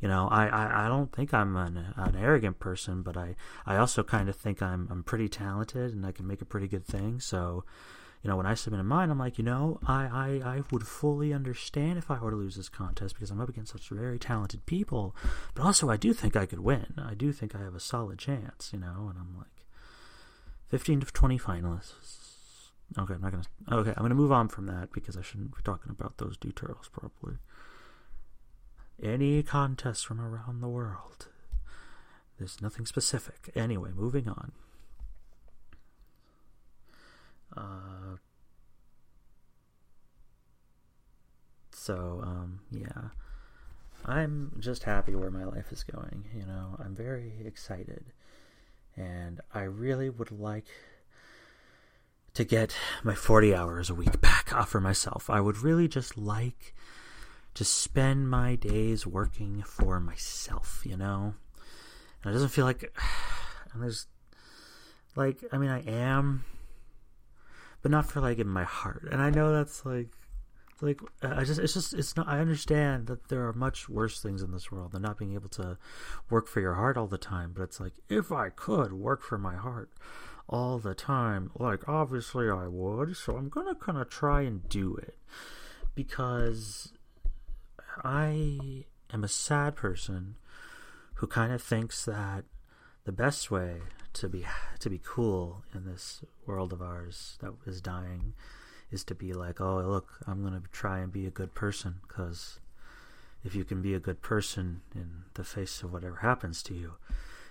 you 0.00 0.08
know, 0.08 0.28
I, 0.30 0.46
I, 0.46 0.86
I 0.86 0.88
don't 0.88 1.12
think 1.12 1.34
I'm 1.34 1.56
an, 1.56 1.94
an 1.96 2.16
arrogant 2.16 2.58
person, 2.58 3.02
but 3.02 3.16
I, 3.16 3.36
I 3.66 3.76
also 3.76 4.02
kind 4.02 4.28
of 4.28 4.36
think 4.36 4.62
I'm 4.62 4.88
I'm 4.90 5.02
pretty 5.02 5.28
talented 5.28 5.92
and 5.92 6.06
I 6.06 6.12
can 6.12 6.26
make 6.26 6.40
a 6.40 6.46
pretty 6.46 6.68
good 6.68 6.86
thing. 6.86 7.20
So, 7.20 7.64
you 8.22 8.28
know, 8.28 8.36
when 8.36 8.46
I 8.46 8.54
submitted 8.54 8.84
mine, 8.84 9.10
I'm 9.10 9.18
like, 9.18 9.38
you 9.38 9.44
know, 9.44 9.78
I, 9.86 10.40
I, 10.42 10.56
I 10.56 10.62
would 10.70 10.86
fully 10.86 11.32
understand 11.32 11.98
if 11.98 12.10
I 12.10 12.18
were 12.18 12.30
to 12.30 12.36
lose 12.36 12.56
this 12.56 12.68
contest 12.68 13.14
because 13.14 13.30
I'm 13.30 13.40
up 13.40 13.48
against 13.48 13.72
such 13.72 13.88
very 13.88 14.18
talented 14.18 14.66
people. 14.66 15.16
But 15.54 15.64
also, 15.64 15.88
I 15.88 15.96
do 15.96 16.12
think 16.12 16.36
I 16.36 16.44
could 16.44 16.60
win. 16.60 16.94
I 16.98 17.14
do 17.14 17.32
think 17.32 17.54
I 17.54 17.60
have 17.60 17.74
a 17.74 17.80
solid 17.80 18.18
chance, 18.18 18.70
you 18.74 18.78
know, 18.78 19.08
and 19.08 19.18
I'm 19.18 19.34
like, 19.38 19.66
15 20.68 21.00
to 21.00 21.06
20 21.06 21.38
finalists. 21.38 22.30
Okay, 22.98 23.14
I'm 23.14 23.20
not 23.22 23.32
going 23.32 23.44
to. 23.44 23.74
Okay, 23.74 23.90
I'm 23.90 24.02
going 24.02 24.10
to 24.10 24.16
move 24.16 24.32
on 24.32 24.48
from 24.48 24.66
that 24.66 24.92
because 24.92 25.16
I 25.16 25.22
shouldn't 25.22 25.56
be 25.56 25.62
talking 25.62 25.90
about 25.90 26.18
those 26.18 26.36
details 26.36 26.90
properly. 26.92 27.38
Any 29.02 29.42
contest 29.42 30.06
from 30.06 30.20
around 30.20 30.60
the 30.60 30.68
world. 30.68 31.28
There's 32.38 32.60
nothing 32.60 32.86
specific. 32.86 33.50
Anyway, 33.54 33.90
moving 33.94 34.28
on. 34.28 34.52
Uh, 37.56 38.16
so, 41.72 42.20
um, 42.22 42.60
yeah. 42.70 43.10
I'm 44.04 44.52
just 44.58 44.84
happy 44.84 45.14
where 45.14 45.30
my 45.30 45.44
life 45.44 45.72
is 45.72 45.84
going. 45.84 46.24
You 46.34 46.46
know, 46.46 46.76
I'm 46.78 46.94
very 46.94 47.34
excited. 47.44 48.04
And 48.96 49.40
I 49.52 49.62
really 49.62 50.08
would 50.10 50.30
like 50.30 50.66
to 52.34 52.44
get 52.44 52.74
my 53.02 53.14
40 53.14 53.54
hours 53.54 53.90
a 53.90 53.94
week 53.94 54.20
back 54.20 54.52
off 54.54 54.70
for 54.70 54.80
myself. 54.80 55.28
I 55.28 55.40
would 55.40 55.58
really 55.58 55.88
just 55.88 56.16
like 56.16 56.74
to 57.54 57.64
spend 57.64 58.30
my 58.30 58.54
days 58.54 59.06
working 59.06 59.62
for 59.62 60.00
myself, 60.00 60.82
you 60.84 60.96
know? 60.96 61.34
And 62.22 62.30
it 62.30 62.32
doesn't 62.32 62.50
feel 62.50 62.64
like 62.64 62.92
and 63.72 63.82
there's 63.82 64.06
like 65.16 65.42
I 65.52 65.58
mean 65.58 65.70
I 65.70 65.80
am 65.82 66.44
but 67.82 67.90
not 67.90 68.10
for 68.10 68.20
like 68.20 68.38
in 68.38 68.48
my 68.48 68.64
heart. 68.64 69.08
And 69.10 69.20
I 69.20 69.30
know 69.30 69.52
that's 69.52 69.84
like 69.84 70.08
like 70.82 71.00
uh, 71.22 71.34
I 71.36 71.44
just 71.44 71.60
it's 71.60 71.74
just 71.74 71.94
it's 71.94 72.16
not 72.16 72.28
I 72.28 72.38
understand 72.38 73.06
that 73.06 73.28
there 73.28 73.46
are 73.46 73.52
much 73.52 73.88
worse 73.88 74.20
things 74.20 74.42
in 74.42 74.52
this 74.52 74.72
world 74.72 74.92
than 74.92 75.02
not 75.02 75.18
being 75.18 75.34
able 75.34 75.48
to 75.50 75.78
work 76.28 76.46
for 76.46 76.60
your 76.60 76.74
heart 76.74 76.96
all 76.96 77.06
the 77.06 77.18
time, 77.18 77.52
but 77.54 77.62
it's 77.62 77.80
like 77.80 77.94
if 78.08 78.32
I 78.32 78.48
could 78.48 78.92
work 78.92 79.22
for 79.22 79.38
my 79.38 79.56
heart 79.56 79.90
all 80.48 80.78
the 80.78 80.94
time, 80.94 81.50
like 81.58 81.88
obviously 81.88 82.50
I 82.50 82.66
would, 82.66 83.16
so 83.16 83.36
I'm 83.36 83.48
going 83.48 83.66
to 83.66 83.74
kind 83.74 83.98
of 83.98 84.08
try 84.08 84.42
and 84.42 84.68
do 84.68 84.96
it. 84.96 85.16
Because 85.94 86.92
I 88.02 88.84
am 89.12 89.24
a 89.24 89.28
sad 89.28 89.76
person 89.76 90.36
who 91.14 91.26
kind 91.26 91.52
of 91.52 91.62
thinks 91.62 92.04
that 92.04 92.44
the 93.04 93.12
best 93.12 93.50
way 93.50 93.80
to 94.12 94.28
be 94.28 94.44
to 94.78 94.90
be 94.90 95.00
cool 95.04 95.62
in 95.74 95.84
this 95.84 96.22
world 96.46 96.72
of 96.72 96.82
ours 96.82 97.38
that 97.40 97.52
is 97.66 97.80
dying 97.80 98.34
is 98.90 99.04
to 99.04 99.14
be 99.14 99.32
like, 99.32 99.60
oh, 99.60 99.78
look, 99.80 100.18
I'm 100.26 100.42
going 100.42 100.60
to 100.60 100.68
try 100.72 100.98
and 100.98 101.12
be 101.12 101.26
a 101.26 101.30
good 101.30 101.54
person 101.54 101.96
because 102.06 102.58
if 103.44 103.54
you 103.54 103.64
can 103.64 103.80
be 103.80 103.94
a 103.94 104.00
good 104.00 104.20
person 104.20 104.82
in 104.94 105.24
the 105.34 105.44
face 105.44 105.82
of 105.82 105.92
whatever 105.92 106.16
happens 106.16 106.62
to 106.64 106.74
you, 106.74 106.94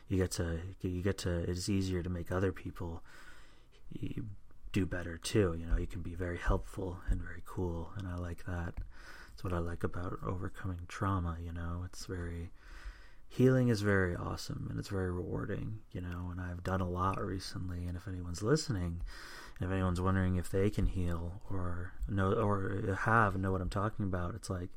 you 0.07 0.17
get 0.17 0.31
to 0.31 0.59
you 0.81 1.01
get 1.01 1.17
to 1.19 1.49
it's 1.49 1.69
easier 1.69 2.03
to 2.03 2.09
make 2.09 2.31
other 2.31 2.51
people 2.51 3.03
do 4.71 4.85
better 4.85 5.17
too. 5.17 5.55
You 5.57 5.65
know, 5.65 5.77
you 5.77 5.87
can 5.87 6.01
be 6.01 6.15
very 6.15 6.37
helpful 6.37 6.99
and 7.09 7.21
very 7.21 7.41
cool, 7.45 7.91
and 7.97 8.07
I 8.07 8.15
like 8.15 8.45
that. 8.45 8.75
It's 9.33 9.43
what 9.43 9.53
I 9.53 9.59
like 9.59 9.83
about 9.83 10.19
overcoming 10.25 10.81
trauma. 10.87 11.37
You 11.43 11.53
know, 11.53 11.83
it's 11.85 12.05
very 12.05 12.51
healing 13.29 13.69
is 13.69 13.81
very 13.81 14.15
awesome 14.15 14.67
and 14.69 14.77
it's 14.77 14.89
very 14.89 15.12
rewarding. 15.12 15.79
You 15.91 16.01
know, 16.01 16.29
and 16.31 16.41
I've 16.41 16.63
done 16.63 16.81
a 16.81 16.89
lot 16.89 17.24
recently, 17.24 17.86
and 17.88 17.95
if 17.95 18.07
anyone's 18.07 18.41
listening 18.43 19.01
if 19.62 19.69
anyone's 19.69 20.00
wondering 20.00 20.38
if 20.38 20.50
they 20.50 20.69
can 20.69 20.86
heal 20.86 21.41
or 21.50 21.91
know 22.07 22.31
or 22.31 22.95
have 23.01 23.36
know 23.36 23.51
what 23.51 23.62
I'm 23.62 23.69
talking 23.69 24.05
about, 24.05 24.36
it's 24.36 24.50
like, 24.50 24.69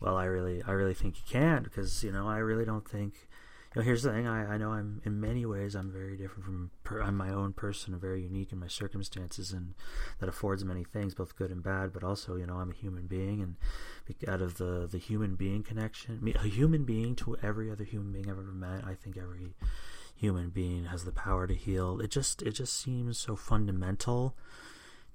well, 0.00 0.16
I 0.16 0.24
really, 0.24 0.62
I 0.62 0.72
really 0.72 0.94
think 0.94 1.16
you 1.16 1.22
can 1.28 1.62
because 1.62 2.04
you 2.04 2.12
know 2.12 2.28
I 2.28 2.38
really 2.38 2.64
don't 2.64 2.88
think. 2.88 3.27
Know, 3.78 3.84
here's 3.84 4.02
the 4.02 4.10
thing. 4.10 4.26
I, 4.26 4.54
I 4.54 4.58
know 4.58 4.72
I'm 4.72 5.00
in 5.04 5.20
many 5.20 5.46
ways 5.46 5.76
I'm 5.76 5.92
very 5.92 6.16
different 6.16 6.44
from 6.44 6.72
per, 6.82 7.00
I'm 7.00 7.16
my 7.16 7.30
own 7.30 7.52
person, 7.52 7.96
very 7.96 8.20
unique 8.22 8.50
in 8.50 8.58
my 8.58 8.66
circumstances, 8.66 9.52
and 9.52 9.74
that 10.18 10.28
affords 10.28 10.64
many 10.64 10.82
things, 10.82 11.14
both 11.14 11.36
good 11.36 11.52
and 11.52 11.62
bad. 11.62 11.92
But 11.92 12.02
also, 12.02 12.34
you 12.34 12.44
know, 12.44 12.56
I'm 12.56 12.72
a 12.72 12.74
human 12.74 13.06
being, 13.06 13.40
and 13.40 13.54
out 14.26 14.42
of 14.42 14.58
the 14.58 14.88
the 14.90 14.98
human 14.98 15.36
being 15.36 15.62
connection, 15.62 16.34
a 16.34 16.48
human 16.48 16.84
being 16.84 17.14
to 17.16 17.36
every 17.40 17.70
other 17.70 17.84
human 17.84 18.10
being 18.10 18.28
I've 18.28 18.40
ever 18.40 18.50
met, 18.50 18.84
I 18.84 18.94
think 18.94 19.16
every 19.16 19.54
human 20.12 20.48
being 20.48 20.86
has 20.86 21.04
the 21.04 21.12
power 21.12 21.46
to 21.46 21.54
heal. 21.54 22.00
It 22.00 22.10
just 22.10 22.42
it 22.42 22.56
just 22.56 22.76
seems 22.76 23.16
so 23.16 23.36
fundamental 23.36 24.34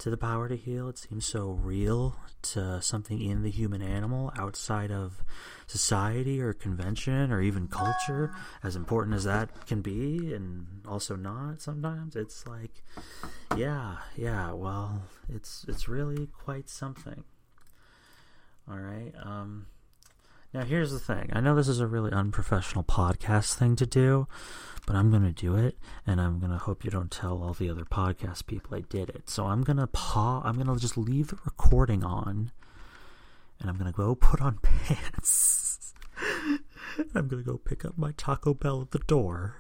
to 0.03 0.09
the 0.09 0.17
power 0.17 0.49
to 0.49 0.57
heal. 0.57 0.89
It 0.89 0.97
seems 0.97 1.25
so 1.25 1.51
real 1.51 2.17
to 2.41 2.81
something 2.81 3.21
in 3.21 3.41
the 3.41 3.49
human 3.49 3.81
animal 3.81 4.33
outside 4.37 4.91
of 4.91 5.23
society 5.65 6.41
or 6.41 6.51
convention 6.51 7.31
or 7.31 7.39
even 7.41 7.69
culture, 7.69 8.35
as 8.63 8.75
important 8.75 9.15
as 9.15 9.23
that 9.23 9.65
can 9.65 9.81
be, 9.81 10.33
and 10.33 10.67
also 10.85 11.15
not 11.15 11.61
sometimes. 11.61 12.17
It's 12.17 12.45
like, 12.45 12.83
yeah, 13.55 13.95
yeah, 14.17 14.51
well, 14.51 15.03
it's 15.29 15.65
it's 15.69 15.87
really 15.87 16.27
quite 16.27 16.67
something. 16.67 17.23
All 18.69 18.77
right. 18.77 19.13
Um, 19.23 19.67
now 20.53 20.63
here's 20.63 20.91
the 20.91 20.99
thing. 20.99 21.31
I 21.33 21.39
know 21.39 21.55
this 21.55 21.67
is 21.67 21.79
a 21.79 21.87
really 21.87 22.11
unprofessional 22.11 22.83
podcast 22.83 23.55
thing 23.55 23.75
to 23.77 23.87
do, 23.87 24.27
but 24.85 24.95
I'm 24.95 25.09
going 25.09 25.23
to 25.23 25.31
do 25.31 25.55
it 25.55 25.77
and 26.05 26.21
I'm 26.21 26.39
going 26.39 26.51
to 26.51 26.57
hope 26.57 26.83
you 26.85 26.91
don't 26.91 27.09
tell 27.11 27.41
all 27.41 27.53
the 27.53 27.69
other 27.69 27.85
podcast 27.85 28.45
people 28.45 28.75
I 28.75 28.81
did 28.81 29.09
it. 29.09 29.29
So 29.29 29.47
I'm 29.47 29.63
going 29.63 29.77
to 29.77 29.87
pa 29.87 30.41
I'm 30.43 30.55
going 30.55 30.67
to 30.67 30.79
just 30.79 30.97
leave 30.97 31.29
the 31.29 31.39
recording 31.43 32.03
on 32.03 32.51
and 33.59 33.69
I'm 33.69 33.77
going 33.77 33.91
to 33.91 33.97
go 33.97 34.13
put 34.13 34.41
on 34.41 34.59
pants. 34.61 35.93
I'm 37.15 37.27
going 37.27 37.43
to 37.43 37.49
go 37.49 37.57
pick 37.57 37.83
up 37.83 37.97
my 37.97 38.11
Taco 38.15 38.53
Bell 38.53 38.81
at 38.81 38.91
the 38.91 38.99
door 38.99 39.55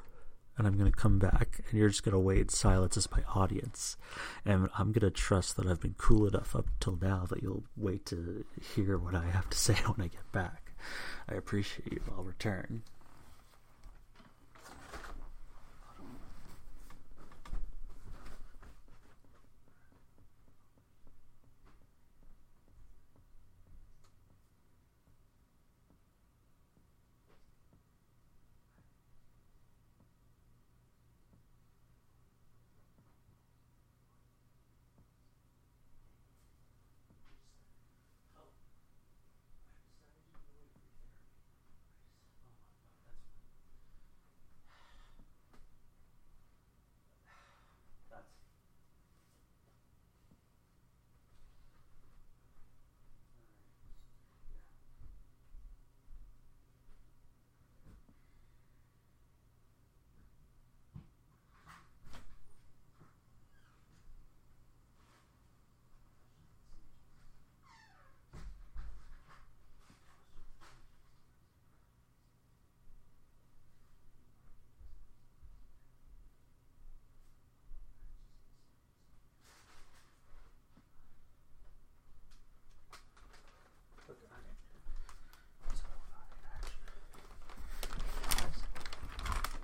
and 0.57 0.67
I'm 0.67 0.77
going 0.77 0.91
to 0.91 0.95
come 0.95 1.17
back 1.17 1.61
and 1.69 1.79
you're 1.79 1.89
just 1.89 2.03
going 2.03 2.13
to 2.13 2.19
wait 2.19 2.41
in 2.41 2.49
silence 2.49 2.97
as 2.97 3.09
my 3.09 3.23
audience. 3.33 3.97
And 4.45 4.69
I'm 4.77 4.91
going 4.91 5.01
to 5.01 5.09
trust 5.09 5.57
that 5.57 5.65
I've 5.65 5.81
been 5.81 5.95
cool 5.97 6.27
enough 6.27 6.55
up 6.55 6.67
till 6.79 6.99
now 7.01 7.25
that 7.29 7.41
you'll 7.41 7.63
wait 7.75 8.05
to 8.07 8.45
hear 8.75 8.97
what 8.97 9.15
I 9.15 9.25
have 9.25 9.49
to 9.49 9.57
say 9.57 9.73
when 9.85 10.05
I 10.05 10.09
get 10.09 10.31
back. 10.31 10.62
I 11.29 11.35
appreciate 11.35 11.91
you. 11.91 12.01
I'll 12.15 12.23
return. 12.23 12.83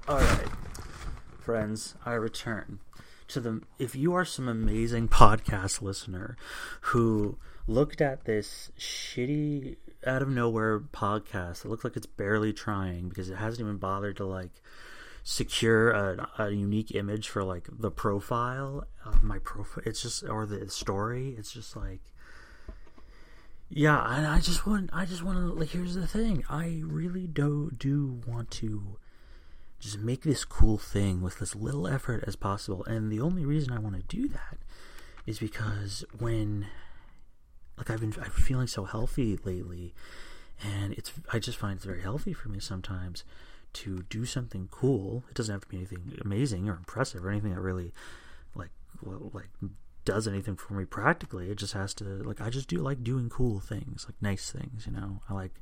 All 0.07 0.17
right, 0.17 0.47
friends, 1.49 1.95
I 2.05 2.13
return 2.13 2.77
to 3.27 3.39
the. 3.39 3.63
If 3.79 3.95
you 3.95 4.13
are 4.13 4.23
some 4.23 4.47
amazing 4.47 5.07
podcast 5.07 5.81
listener 5.81 6.37
who 6.81 7.39
looked 7.65 8.01
at 8.01 8.25
this 8.25 8.71
shitty 8.77 9.77
out 10.05 10.21
of 10.21 10.29
nowhere 10.29 10.79
podcast 10.79 11.63
that 11.63 11.69
looks 11.69 11.83
like 11.83 11.97
it's 11.97 12.05
barely 12.05 12.53
trying 12.53 13.09
because 13.09 13.31
it 13.31 13.37
hasn't 13.37 13.61
even 13.61 13.77
bothered 13.77 14.17
to 14.17 14.25
like 14.27 14.61
secure 15.23 15.89
a, 15.89 16.29
a 16.37 16.51
unique 16.51 16.93
image 16.93 17.29
for 17.29 17.43
like 17.43 17.67
the 17.79 17.89
profile 17.89 18.83
of 19.03 19.23
my 19.23 19.39
profile 19.39 19.83
it's 19.87 20.03
just 20.03 20.23
or 20.29 20.45
the 20.45 20.69
story 20.69 21.35
it's 21.35 21.51
just 21.51 21.75
like 21.75 22.01
yeah 23.69 24.15
and 24.15 24.27
i 24.27 24.39
just 24.39 24.67
want 24.67 24.89
i 24.93 25.03
just 25.03 25.23
want 25.23 25.37
to 25.37 25.51
like 25.53 25.69
here's 25.69 25.95
the 25.95 26.07
thing 26.07 26.43
i 26.47 26.79
really 26.83 27.25
do 27.25 27.71
do 27.75 28.21
want 28.27 28.49
to 28.51 28.97
just 29.79 29.99
make 29.99 30.23
this 30.23 30.45
cool 30.45 30.77
thing 30.77 31.21
with 31.21 31.41
as 31.41 31.55
little 31.55 31.87
effort 31.87 32.23
as 32.27 32.35
possible. 32.35 32.83
And 32.85 33.11
the 33.11 33.21
only 33.21 33.45
reason 33.45 33.71
I 33.71 33.79
want 33.79 33.95
to 33.95 34.03
do 34.03 34.27
that 34.27 34.57
is 35.25 35.39
because 35.39 36.03
when 36.17 36.67
like 37.77 37.89
I've 37.89 38.01
been 38.01 38.13
I'm 38.21 38.31
feeling 38.31 38.67
so 38.67 38.83
healthy 38.83 39.37
lately 39.43 39.93
and 40.63 40.93
it's 40.93 41.13
I 41.31 41.39
just 41.39 41.57
find 41.57 41.77
it's 41.77 41.85
very 41.85 42.01
healthy 42.01 42.33
for 42.33 42.49
me 42.49 42.59
sometimes 42.59 43.23
to 43.71 44.03
do 44.09 44.25
something 44.25 44.67
cool. 44.71 45.23
It 45.29 45.35
doesn't 45.35 45.53
have 45.53 45.61
to 45.61 45.67
be 45.67 45.77
anything 45.77 46.17
amazing 46.23 46.67
or 46.67 46.73
impressive 46.73 47.25
or 47.25 47.29
anything 47.29 47.53
that 47.53 47.61
really 47.61 47.93
like 48.55 48.71
well, 49.01 49.31
like 49.33 49.49
does 50.03 50.27
anything 50.27 50.55
for 50.55 50.73
me 50.73 50.85
practically. 50.85 51.49
It 51.49 51.57
just 51.57 51.73
has 51.73 51.93
to 51.95 52.03
like 52.03 52.41
I 52.41 52.49
just 52.49 52.67
do 52.67 52.77
like 52.77 53.03
doing 53.03 53.29
cool 53.29 53.59
things, 53.59 54.05
like 54.07 54.21
nice 54.21 54.51
things, 54.51 54.85
you 54.85 54.91
know. 54.91 55.21
I 55.29 55.33
like 55.33 55.61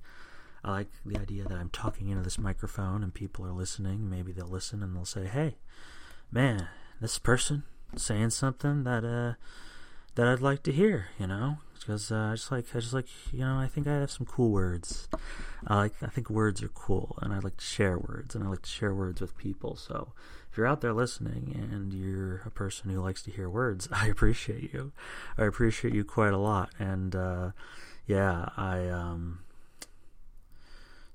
I 0.67 0.71
like 0.71 0.87
the 1.05 1.17
idea 1.17 1.45
that 1.45 1.57
I'm 1.57 1.69
talking 1.69 2.09
into 2.09 2.23
this 2.23 2.37
microphone 2.37 3.01
and 3.01 3.13
people 3.13 3.45
are 3.45 3.53
listening. 3.53 4.09
Maybe 4.09 4.33
they'll 4.33 4.47
listen 4.47 4.83
and 4.83 4.93
they'll 4.93 5.05
say, 5.05 5.25
hey, 5.25 5.55
man, 6.29 6.67
this 6.99 7.17
person, 7.19 7.63
saying 7.95 8.31
something 8.31 8.83
that 8.83 9.05
uh 9.05 9.35
that 10.15 10.27
I'd 10.27 10.41
like 10.41 10.63
to 10.63 10.73
hear, 10.73 11.07
you 11.17 11.27
know, 11.27 11.59
because 11.79 12.11
uh, 12.11 12.31
I 12.31 12.35
just 12.35 12.51
like 12.51 12.65
I 12.75 12.79
just 12.79 12.93
like 12.93 13.07
you 13.31 13.39
know 13.39 13.57
I 13.57 13.67
think 13.67 13.87
I 13.87 13.93
have 13.93 14.11
some 14.11 14.25
cool 14.25 14.51
words. 14.51 15.07
I 15.65 15.75
like 15.75 15.93
I 16.01 16.07
think 16.07 16.29
words 16.29 16.61
are 16.61 16.67
cool, 16.69 17.17
and 17.21 17.33
I 17.33 17.39
like 17.39 17.55
to 17.57 17.63
share 17.63 17.97
words, 17.97 18.35
and 18.35 18.43
I 18.43 18.49
like 18.49 18.63
to 18.63 18.69
share 18.69 18.93
words 18.93 19.21
with 19.21 19.37
people. 19.37 19.77
So 19.77 20.11
if 20.51 20.57
you're 20.57 20.67
out 20.67 20.81
there 20.81 20.93
listening 20.93 21.57
and 21.71 21.93
you're 21.93 22.41
a 22.45 22.51
person 22.51 22.89
who 22.89 22.99
likes 22.99 23.21
to 23.23 23.31
hear 23.31 23.49
words, 23.49 23.87
I 23.91 24.07
appreciate 24.07 24.73
you. 24.73 24.91
I 25.37 25.45
appreciate 25.45 25.93
you 25.93 26.03
quite 26.03 26.33
a 26.33 26.37
lot, 26.37 26.71
and 26.77 27.15
uh, 27.15 27.51
yeah, 28.05 28.49
I 28.57 28.89
um. 28.89 29.39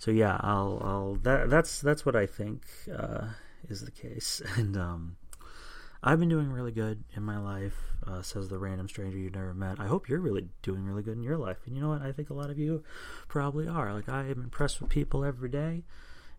So 0.03 0.11
yeah, 0.11 0.37
I'll 0.41 0.83
I'll 0.85 1.15
that 1.23 1.49
that's 1.49 1.81
that's 1.81 2.05
what 2.05 2.17
I 2.17 2.27
think 2.27 2.65
uh, 2.93 3.29
is 3.69 3.83
the 3.83 3.93
case, 3.93 4.43
and 4.57 4.77
um 4.77 5.17
I've 6.03 6.19
been 6.19 6.29
doing 6.29 6.51
really 6.51 6.73
good 6.73 7.05
in 7.15 7.23
my 7.23 7.39
life, 7.39 7.77
uh, 8.05 8.21
says 8.21 8.49
the 8.49 8.59
random 8.59 8.89
stranger 8.89 9.17
you've 9.17 9.37
never 9.37 9.55
met. 9.55 9.79
I 9.79 9.87
hope 9.87 10.09
you're 10.09 10.19
really 10.19 10.49
doing 10.61 10.85
really 10.85 11.05
good 11.05 11.17
in 11.17 11.23
your 11.23 11.37
life. 11.37 11.59
And 11.67 11.77
you 11.77 11.83
know 11.83 11.91
what? 11.91 12.03
I 12.03 12.11
think 12.11 12.31
a 12.31 12.35
lot 12.35 12.51
of 12.51 12.59
you 12.59 12.83
probably 13.29 13.69
are. 13.69 13.95
Like, 13.95 14.09
I 14.09 14.23
am 14.23 14.43
impressed 14.43 14.81
with 14.81 14.91
people 14.91 15.25
every 15.25 15.49
day. 15.49 15.85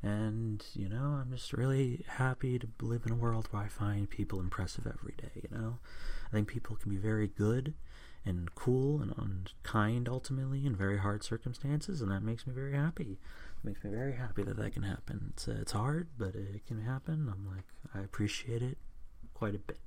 And, 0.02 0.62
you 0.74 0.90
know, 0.90 1.18
I'm 1.22 1.32
just 1.32 1.54
really 1.54 2.04
happy 2.06 2.60
to 2.60 2.68
live 2.82 3.04
in 3.06 3.14
a 3.14 3.16
world 3.16 3.48
where 3.52 3.64
I 3.64 3.70
find 3.70 4.10
people 4.10 4.42
impressive 4.42 4.86
every 4.86 5.14
day, 5.16 5.32
you 5.36 5.58
know? 5.58 5.80
I 6.28 6.32
think 6.34 6.50
people 6.50 6.76
can 6.76 6.90
be 6.90 6.98
very 6.98 7.30
good 7.30 7.74
and 8.26 8.54
cool 8.56 9.02
and, 9.02 9.14
and 9.18 9.52
kind 9.64 10.08
ultimately 10.08 10.66
in 10.66 10.76
very 10.76 10.98
hard 10.98 11.24
circumstances, 11.24 12.02
and 12.02 12.12
that 12.12 12.24
makes 12.24 12.48
me 12.48 12.54
very 12.54 12.74
happy. 12.74 13.20
Makes 13.64 13.84
me 13.84 13.92
very 13.92 14.16
happy 14.16 14.44
that 14.44 14.58
that 14.58 14.74
can 14.74 14.84
happen. 14.84 15.32
It's, 15.34 15.48
uh, 15.48 15.56
it's 15.62 15.72
hard, 15.72 16.10
but 16.18 16.36
it 16.36 16.66
can 16.68 16.82
happen. 16.82 17.32
I'm 17.32 17.48
like, 17.48 17.64
I 17.96 18.02
appreciate 18.02 18.62
it 18.62 18.78
quite 19.34 19.56
a 19.56 19.60
bit. 19.60 19.80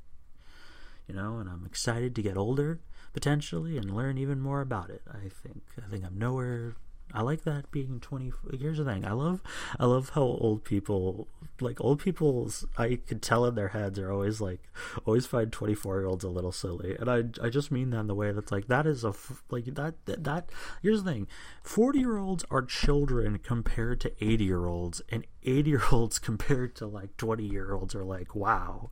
You 1.06 1.14
know, 1.14 1.38
and 1.38 1.48
I'm 1.48 1.66
excited 1.66 2.14
to 2.16 2.22
get 2.22 2.36
older 2.36 2.80
potentially 3.12 3.76
and 3.76 3.94
learn 3.94 4.18
even 4.18 4.40
more 4.40 4.60
about 4.60 4.90
it. 4.90 5.02
I 5.08 5.28
think 5.28 5.62
I 5.84 5.88
think 5.88 6.04
I'm 6.04 6.18
nowhere 6.18 6.76
I 7.12 7.22
like 7.22 7.44
that 7.44 7.70
being 7.70 8.00
20 8.00 8.32
here's 8.58 8.78
the 8.78 8.84
thing. 8.84 9.04
I 9.04 9.12
love 9.12 9.40
I 9.78 9.86
love 9.86 10.10
how 10.10 10.22
old 10.22 10.64
people 10.64 11.28
like 11.60 11.80
old 11.80 12.00
people's 12.00 12.66
I 12.76 12.96
could 13.06 13.22
tell 13.22 13.46
in 13.46 13.54
their 13.54 13.68
heads 13.68 13.98
are 13.98 14.12
always 14.12 14.40
like 14.40 14.68
always 15.04 15.24
find 15.24 15.52
24 15.52 16.00
year 16.00 16.06
olds 16.06 16.24
a 16.24 16.28
little 16.28 16.52
silly. 16.52 16.96
And 16.98 17.10
I 17.10 17.24
I 17.44 17.48
just 17.48 17.70
mean 17.70 17.90
that 17.90 18.00
in 18.00 18.06
the 18.08 18.14
way 18.14 18.32
that's 18.32 18.52
like 18.52 18.66
that 18.68 18.86
is 18.86 19.04
a 19.04 19.14
like 19.50 19.66
that 19.66 20.04
that, 20.06 20.24
that 20.24 20.50
here's 20.82 21.04
the 21.04 21.12
thing. 21.12 21.28
40 21.62 21.98
year 21.98 22.18
olds 22.18 22.44
are 22.50 22.62
children 22.62 23.38
compared 23.38 24.00
to 24.00 24.24
80 24.24 24.44
year 24.44 24.66
olds 24.66 25.00
and 25.08 25.26
80 25.44 25.70
year 25.70 25.82
olds 25.92 26.18
compared 26.20 26.74
to 26.76 26.86
like 26.86 27.16
20 27.16 27.44
year 27.44 27.72
olds 27.72 27.94
are 27.94 28.04
like 28.04 28.34
wow 28.34 28.90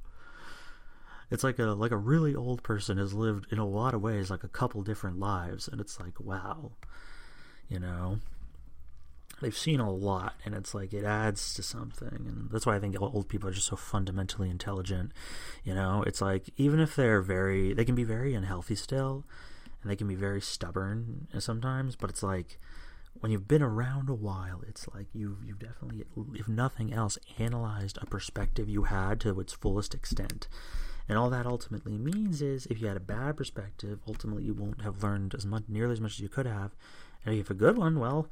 it's 1.31 1.45
like 1.45 1.59
a 1.59 1.65
like 1.65 1.91
a 1.91 1.97
really 1.97 2.35
old 2.35 2.63
person 2.63 2.99
has 2.99 3.13
lived 3.13 3.47
in 3.51 3.59
a 3.59 3.67
lot 3.67 3.95
of 3.95 4.03
ways 4.03 4.31
like 4.31 4.45
a 4.45 4.49
couple 4.49 4.83
different 4.83 5.19
lives 5.19 5.69
and 5.69 5.81
it's 5.81 5.99
like 5.99 6.21
wow 6.21 6.73
you 7.69 7.79
know 7.79 8.19
they've 9.41 9.57
seen 9.57 9.81
a 9.81 9.91
lot 9.91 10.35
and 10.45 10.55
it's 10.55 10.75
like 10.75 10.93
it 10.93 11.05
adds 11.05 11.55
to 11.55 11.63
something 11.63 12.09
and 12.09 12.49
that's 12.51 12.67
why 12.67 12.77
i 12.77 12.79
think 12.79 12.97
old 13.01 13.29
people 13.29 13.49
are 13.49 13.53
just 13.53 13.67
so 13.67 13.77
fundamentally 13.77 14.49
intelligent 14.49 15.13
you 15.65 15.75
know 15.75 16.03
it's 16.07 16.21
like 16.21 16.51
even 16.57 16.81
if 16.81 16.95
they're 16.97 17.21
very 17.21 17.73
they 17.75 17.85
can 17.85 17.95
be 17.95 18.05
very 18.05 18.35
unhealthy 18.35 18.75
still 18.75 19.25
and 19.83 19.91
they 19.91 19.97
can 19.97 20.09
be 20.09 20.15
very 20.15 20.41
stubborn 20.41 21.27
sometimes 21.39 21.97
but 21.97 22.11
it's 22.11 22.23
like 22.23 22.59
when 23.21 23.31
you've 23.31 23.49
been 23.49 23.63
around 23.63 24.09
a 24.09 24.15
while 24.15 24.63
it's 24.67 24.89
like 24.95 25.07
you've 25.13 25.45
you've 25.45 25.59
definitely 25.59 26.05
if 26.35 26.49
nothing 26.49 26.93
else 26.93 27.19
analyzed 27.39 27.99
a 28.01 28.07
perspective 28.07 28.69
you 28.69 28.85
had 28.85 29.21
to 29.21 29.39
its 29.41 29.53
fullest 29.53 29.95
extent 29.95 30.49
and 31.09 31.19
all 31.19 31.31
that 31.31 31.47
ultimately 31.47 31.99
means 31.99 32.41
is 32.41 32.67
if 32.67 32.81
you 32.81 32.89
had 32.89 32.97
a 32.97 33.01
bad 33.01 33.37
perspective, 33.37 34.01
ultimately 34.09 34.45
you 34.45 34.55
won't 34.55 34.83
have 34.83 35.03
learned 35.03 35.35
as 35.35 35.45
much, 35.45 35.65
nearly 35.69 35.93
as 35.93 36.01
much 36.01 36.13
as 36.13 36.21
you 36.21 36.29
could 36.29 36.47
have. 36.47 36.75
If 37.25 37.33
you 37.33 37.39
have 37.39 37.51
a 37.51 37.55
good 37.55 37.79
one, 37.79 37.99
well, 37.99 38.29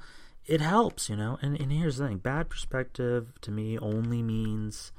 it 0.47 0.61
helps, 0.61 1.09
you 1.09 1.17
know. 1.17 1.39
And, 1.41 1.59
and 1.61 1.73
here's 1.73 1.97
the 1.97 2.09
thing 2.09 2.19
bad 2.19 2.49
perspective 2.51 3.33
to 3.43 3.51
me 3.51 3.79
only 3.79 4.23
means 4.23 4.93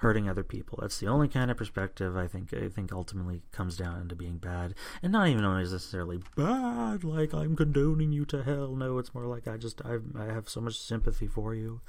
hurting 0.00 0.28
other 0.28 0.42
people. 0.42 0.78
That's 0.80 0.98
the 0.98 1.08
only 1.08 1.28
kind 1.28 1.50
of 1.50 1.56
perspective 1.56 2.16
I 2.16 2.26
think 2.26 2.52
I 2.54 2.68
think 2.68 2.92
ultimately 2.92 3.42
comes 3.52 3.76
down 3.76 4.00
into 4.00 4.16
being 4.16 4.38
bad, 4.38 4.74
and 5.02 5.12
not 5.12 5.28
even 5.28 5.44
always 5.44 5.72
necessarily 5.72 6.20
bad. 6.36 7.04
Like 7.04 7.32
I'm 7.32 7.56
condoning 7.56 8.12
you 8.12 8.24
to 8.26 8.42
hell. 8.42 8.74
No, 8.74 8.98
it's 8.98 9.14
more 9.14 9.26
like 9.26 9.46
I 9.46 9.56
just 9.56 9.80
I 9.84 9.98
I 10.18 10.26
have 10.26 10.48
so 10.48 10.60
much 10.60 10.78
sympathy 10.78 11.26
for 11.26 11.54
you. 11.54 11.80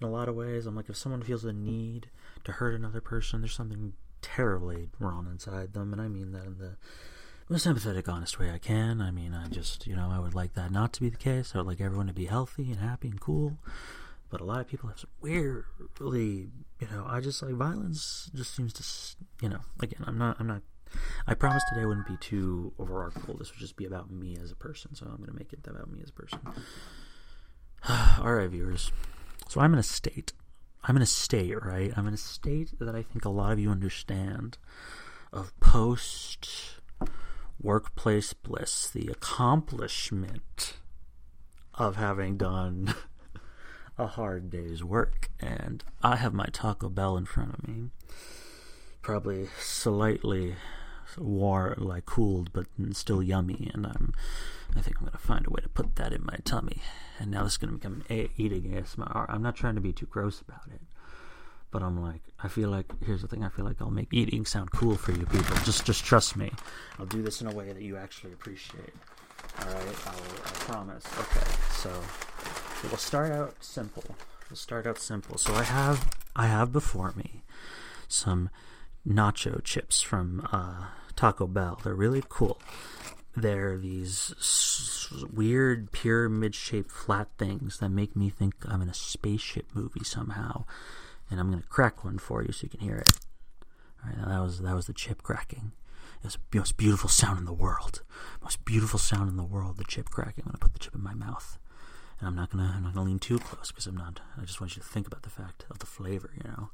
In 0.00 0.06
a 0.06 0.10
lot 0.10 0.28
of 0.28 0.34
ways, 0.34 0.66
I'm 0.66 0.74
like 0.74 0.88
if 0.88 0.96
someone 0.96 1.22
feels 1.22 1.42
the 1.42 1.52
need 1.52 2.08
to 2.44 2.52
hurt 2.52 2.74
another 2.74 3.00
person, 3.00 3.42
there's 3.42 3.54
something 3.54 3.92
terribly 4.20 4.88
wrong 4.98 5.28
inside 5.30 5.74
them, 5.74 5.92
and 5.92 6.00
I 6.00 6.08
mean 6.08 6.32
that 6.32 6.44
in 6.44 6.58
the 6.58 6.76
most 7.52 7.64
sympathetic, 7.64 8.08
honest 8.08 8.38
way 8.38 8.50
I 8.50 8.58
can. 8.58 9.00
I 9.00 9.10
mean, 9.10 9.34
I 9.34 9.48
just, 9.48 9.86
you 9.86 9.94
know, 9.94 10.08
I 10.10 10.18
would 10.18 10.34
like 10.34 10.54
that 10.54 10.70
not 10.70 10.92
to 10.94 11.00
be 11.00 11.08
the 11.08 11.16
case. 11.16 11.52
I 11.54 11.58
would 11.58 11.66
like 11.66 11.80
everyone 11.80 12.06
to 12.06 12.12
be 12.12 12.26
healthy 12.26 12.70
and 12.70 12.80
happy 12.80 13.08
and 13.08 13.20
cool. 13.20 13.58
But 14.30 14.40
a 14.40 14.44
lot 14.44 14.60
of 14.60 14.68
people 14.68 14.88
have 14.88 14.98
some 14.98 15.10
weird, 15.20 15.66
really, 16.00 16.48
you 16.80 16.88
know, 16.90 17.04
I 17.06 17.20
just 17.20 17.42
like 17.42 17.52
violence 17.54 18.30
just 18.34 18.54
seems 18.56 18.72
to, 18.74 19.44
you 19.44 19.50
know, 19.50 19.60
again, 19.80 20.02
I'm 20.06 20.16
not, 20.16 20.38
I'm 20.40 20.46
not, 20.46 20.62
I 21.26 21.34
promised 21.34 21.66
today 21.68 21.82
I 21.82 21.86
wouldn't 21.86 22.06
be 22.06 22.16
too 22.16 22.72
overarching. 22.78 23.22
This 23.38 23.50
would 23.50 23.60
just 23.60 23.76
be 23.76 23.84
about 23.84 24.10
me 24.10 24.38
as 24.42 24.50
a 24.50 24.56
person, 24.56 24.94
so 24.94 25.06
I'm 25.06 25.16
going 25.16 25.30
to 25.30 25.36
make 25.36 25.52
it 25.52 25.66
about 25.66 25.90
me 25.90 26.00
as 26.02 26.08
a 26.08 26.12
person. 26.12 26.40
All 28.20 28.32
right, 28.32 28.48
viewers. 28.48 28.90
So 29.48 29.60
I'm 29.60 29.74
in 29.74 29.78
a 29.78 29.84
state 29.84 30.32
I'm 30.84 30.96
in 30.96 31.02
a 31.02 31.06
state, 31.06 31.62
right? 31.64 31.92
I'm 31.96 32.08
in 32.08 32.14
a 32.14 32.18
state 32.18 32.76
that 32.80 32.94
I 32.94 33.02
think 33.02 33.24
a 33.24 33.28
lot 33.28 33.52
of 33.52 33.60
you 33.60 33.70
understand 33.70 34.58
of 35.32 35.58
post 35.60 36.80
workplace 37.62 38.32
bliss, 38.32 38.88
the 38.88 39.08
accomplishment 39.08 40.74
of 41.74 41.96
having 41.96 42.36
done 42.36 42.94
a 43.98 44.06
hard 44.06 44.50
day's 44.50 44.82
work. 44.82 45.30
And 45.40 45.82
I 46.02 46.16
have 46.16 46.34
my 46.34 46.46
Taco 46.52 46.88
Bell 46.88 47.16
in 47.16 47.26
front 47.26 47.54
of 47.54 47.68
me, 47.68 47.90
probably 49.00 49.48
slightly 49.60 50.56
warm, 51.18 51.74
like 51.78 52.06
cooled, 52.06 52.52
but 52.52 52.66
still 52.92 53.22
yummy. 53.22 53.70
And 53.72 53.86
I'm, 53.86 54.12
I 54.76 54.80
think 54.80 54.98
I'm 54.98 55.06
gonna 55.06 55.18
find 55.18 55.46
a 55.46 55.50
way 55.50 55.60
to 55.62 55.68
put 55.68 55.96
that 55.96 56.12
in 56.12 56.24
my 56.24 56.38
tummy. 56.44 56.82
And 57.18 57.30
now 57.30 57.44
this 57.44 57.52
is 57.52 57.58
gonna 57.58 57.72
become 57.72 58.04
a- 58.10 58.30
eating 58.36 58.72
ASMR. 58.72 59.26
I'm 59.28 59.42
not 59.42 59.56
trying 59.56 59.74
to 59.74 59.80
be 59.80 59.92
too 59.92 60.06
gross 60.06 60.40
about 60.40 60.68
it, 60.72 60.80
but 61.72 61.82
I'm 61.82 62.00
like, 62.00 62.22
I 62.40 62.46
feel 62.48 62.68
like 62.68 62.86
here's 63.04 63.22
the 63.22 63.28
thing. 63.28 63.42
I 63.42 63.48
feel 63.48 63.64
like 63.64 63.80
I'll 63.82 63.90
make 63.90 64.08
eating 64.12 64.44
sound 64.44 64.70
cool 64.70 64.94
for 64.96 65.10
you 65.12 65.26
people. 65.26 65.56
Just, 65.64 65.84
just 65.84 66.04
trust 66.04 66.36
me. 66.36 66.52
I'll 66.98 67.06
do 67.06 67.22
this 67.22 67.40
in 67.40 67.48
a 67.48 67.52
way 67.52 67.72
that 67.72 67.82
you 67.82 67.96
actually 67.96 68.32
appreciate. 68.32 68.92
All 69.60 69.66
right, 69.66 70.06
I 70.06 70.12
promise. 70.64 71.04
Okay, 71.18 71.46
so, 71.72 71.90
so 72.80 72.88
we'll 72.88 72.96
start 72.98 73.32
out 73.32 73.54
simple. 73.64 74.04
We'll 74.48 74.56
start 74.56 74.86
out 74.86 74.98
simple. 74.98 75.36
So 75.38 75.54
I 75.54 75.64
have, 75.64 76.08
I 76.36 76.46
have 76.46 76.72
before 76.72 77.12
me 77.16 77.42
some 78.06 78.50
nacho 79.06 79.62
chips 79.64 80.00
from 80.00 80.46
uh, 80.52 80.86
Taco 81.16 81.46
Bell. 81.46 81.80
They're 81.82 81.94
really 81.94 82.22
cool. 82.28 82.60
They're 83.34 83.78
these 83.78 84.34
s- 84.38 85.10
weird 85.32 85.90
pyramid 85.92 86.54
shaped 86.54 86.90
flat 86.90 87.28
things 87.38 87.78
that 87.78 87.88
make 87.88 88.14
me 88.14 88.28
think 88.28 88.54
I'm 88.68 88.82
in 88.82 88.90
a 88.90 88.94
spaceship 88.94 89.66
movie 89.74 90.04
somehow. 90.04 90.64
And 91.32 91.40
I'm 91.40 91.50
going 91.50 91.62
to 91.62 91.68
crack 91.68 92.04
one 92.04 92.18
for 92.18 92.42
you 92.42 92.52
so 92.52 92.64
you 92.64 92.68
can 92.68 92.80
hear 92.80 92.96
it. 92.96 93.18
All 94.04 94.10
right, 94.10 94.28
that 94.28 94.42
was 94.42 94.60
that 94.60 94.74
was 94.74 94.86
the 94.86 94.92
chip 94.92 95.22
cracking. 95.22 95.72
It 96.20 96.26
was 96.26 96.38
the 96.50 96.58
most 96.58 96.76
beautiful 96.76 97.08
sound 97.08 97.38
in 97.38 97.46
the 97.46 97.54
world. 97.54 98.02
Most 98.42 98.62
beautiful 98.66 98.98
sound 98.98 99.30
in 99.30 99.36
the 99.36 99.42
world. 99.42 99.78
The 99.78 99.84
chip 99.84 100.10
cracking. 100.10 100.44
I'm 100.44 100.50
going 100.50 100.58
to 100.58 100.58
put 100.58 100.74
the 100.74 100.78
chip 100.78 100.94
in 100.94 101.02
my 101.02 101.14
mouth, 101.14 101.58
and 102.20 102.28
I'm 102.28 102.36
not 102.36 102.50
going 102.50 102.62
to 102.62 102.70
I'm 102.70 102.82
not 102.82 102.92
going 102.92 103.06
to 103.06 103.10
lean 103.10 103.18
too 103.18 103.38
close 103.38 103.68
because 103.68 103.86
I'm 103.86 103.96
not. 103.96 104.20
I 104.38 104.44
just 104.44 104.60
want 104.60 104.76
you 104.76 104.82
to 104.82 104.88
think 104.88 105.06
about 105.06 105.22
the 105.22 105.30
fact 105.30 105.64
of 105.70 105.78
the 105.78 105.86
flavor. 105.86 106.32
You 106.36 106.50
know. 106.50 106.70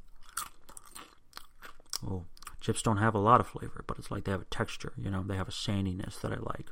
Oh, 2.04 2.24
chips 2.60 2.82
don't 2.82 2.96
have 2.96 3.14
a 3.14 3.20
lot 3.20 3.40
of 3.40 3.46
flavor, 3.46 3.84
but 3.86 3.96
it's 3.96 4.10
like 4.10 4.24
they 4.24 4.32
have 4.32 4.42
a 4.42 4.46
texture. 4.46 4.92
You 4.96 5.08
know, 5.08 5.22
they 5.22 5.36
have 5.36 5.48
a 5.48 5.52
sandiness 5.52 6.20
that 6.20 6.32
I 6.32 6.36
like. 6.36 6.66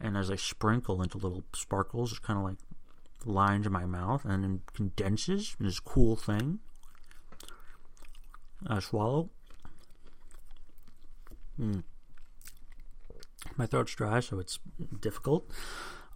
And 0.00 0.16
as 0.16 0.32
I 0.32 0.36
sprinkle 0.36 1.00
into 1.00 1.18
little 1.18 1.44
sparkles, 1.54 2.10
it's 2.10 2.18
kind 2.18 2.40
of 2.40 2.44
like 2.44 2.58
lines 3.24 3.66
in 3.66 3.72
my 3.72 3.84
mouth 3.84 4.24
and 4.24 4.42
then 4.42 4.60
condenses 4.74 5.56
in 5.58 5.66
this 5.66 5.80
cool 5.80 6.16
thing. 6.16 6.60
I 8.66 8.80
swallow. 8.80 9.30
Mm. 11.58 11.82
My 13.56 13.66
throat's 13.66 13.94
dry, 13.94 14.20
so 14.20 14.38
it's 14.38 14.58
difficult. 15.00 15.50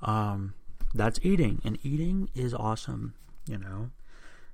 Um, 0.03 0.55
that's 0.95 1.19
eating, 1.23 1.61
and 1.65 1.79
eating 1.83 2.29
is 2.35 2.55
awesome. 2.55 3.15
You 3.47 3.59
know, 3.59 3.91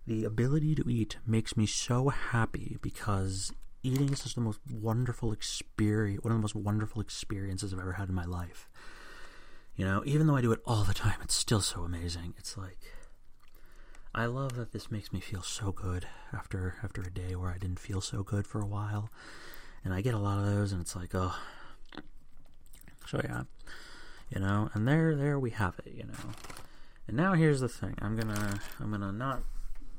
the 0.07 0.25
ability 0.25 0.75
to 0.77 0.89
eat 0.89 1.19
makes 1.27 1.57
me 1.57 1.67
so 1.67 2.09
happy 2.09 2.79
because 2.81 3.53
eating 3.83 4.13
is 4.13 4.23
just 4.23 4.35
the 4.35 4.41
most 4.41 4.61
wonderful 4.71 5.33
experience, 5.33 6.23
one 6.25 6.33
of 6.33 6.39
the 6.39 6.43
most 6.43 6.55
wonderful 6.55 7.01
experiences 7.01 7.73
I've 7.73 7.81
ever 7.81 7.93
had 7.93 8.09
in 8.09 8.15
my 8.15 8.25
life. 8.25 8.69
You 9.77 9.85
know, 9.85 10.03
even 10.05 10.27
though 10.27 10.37
I 10.37 10.43
do 10.43 10.53
it 10.53 10.61
all 10.67 10.85
the 10.85 10.95
time, 10.95 11.19
it's 11.23 11.35
still 11.35 11.61
so 11.61 11.83
amazing. 11.83 12.35
It's 12.37 12.57
like 12.57 12.79
I 14.15 14.27
love 14.27 14.57
that 14.57 14.73
this 14.73 14.91
makes 14.91 15.13
me 15.13 15.21
feel 15.21 15.43
so 15.43 15.71
good 15.73 16.07
after 16.33 16.75
after 16.83 17.01
a 17.01 17.11
day 17.11 17.37
where 17.37 17.51
I 17.51 17.59
didn't 17.59 17.79
feel 17.79 18.01
so 18.01 18.23
good 18.23 18.47
for 18.47 18.61
a 18.61 18.67
while, 18.67 19.11
and 19.85 19.95
I 19.95 20.01
get 20.01 20.15
a 20.15 20.19
lot 20.19 20.39
of 20.39 20.47
those, 20.47 20.73
and 20.73 20.81
it's 20.81 20.97
like, 20.97 21.15
oh, 21.15 21.35
so 23.07 23.21
yeah, 23.23 23.45
you 24.29 24.41
know, 24.41 24.69
and 24.75 24.87
there 24.87 25.15
there 25.15 25.39
we 25.39 25.51
have 25.51 25.79
it, 25.87 25.93
you 25.93 26.05
know. 26.05 26.33
And 27.07 27.17
now 27.17 27.35
here's 27.35 27.61
the 27.61 27.69
thing: 27.69 27.95
I'm 28.03 28.17
gonna 28.17 28.61
I'm 28.81 28.91
gonna 28.91 29.13
not 29.13 29.43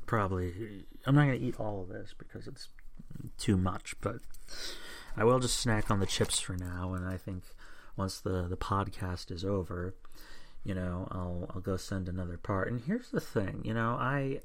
probably 0.05 0.85
I'm 1.05 1.15
not 1.15 1.25
gonna 1.25 1.35
eat 1.35 1.59
all 1.59 1.81
of 1.81 1.87
this 1.87 2.13
because 2.17 2.47
it's 2.47 2.67
too 3.37 3.55
much, 3.55 3.95
but 4.01 4.17
I 5.15 5.23
will 5.23 5.39
just 5.39 5.57
snack 5.57 5.89
on 5.89 6.01
the 6.01 6.05
chips 6.05 6.39
for 6.39 6.57
now, 6.57 6.93
and 6.93 7.07
I 7.07 7.15
think 7.15 7.43
once 7.97 8.19
the 8.19 8.47
the 8.47 8.57
podcast 8.57 9.31
is 9.31 9.43
over 9.43 9.95
you 10.63 10.75
know 10.75 11.07
I'll 11.11 11.49
I'll 11.53 11.61
go 11.61 11.77
send 11.77 12.07
another 12.07 12.37
part. 12.37 12.69
And 12.71 12.81
here's 12.81 13.09
the 13.09 13.19
thing, 13.19 13.61
you 13.65 13.73
know, 13.73 13.97
I 13.99 14.41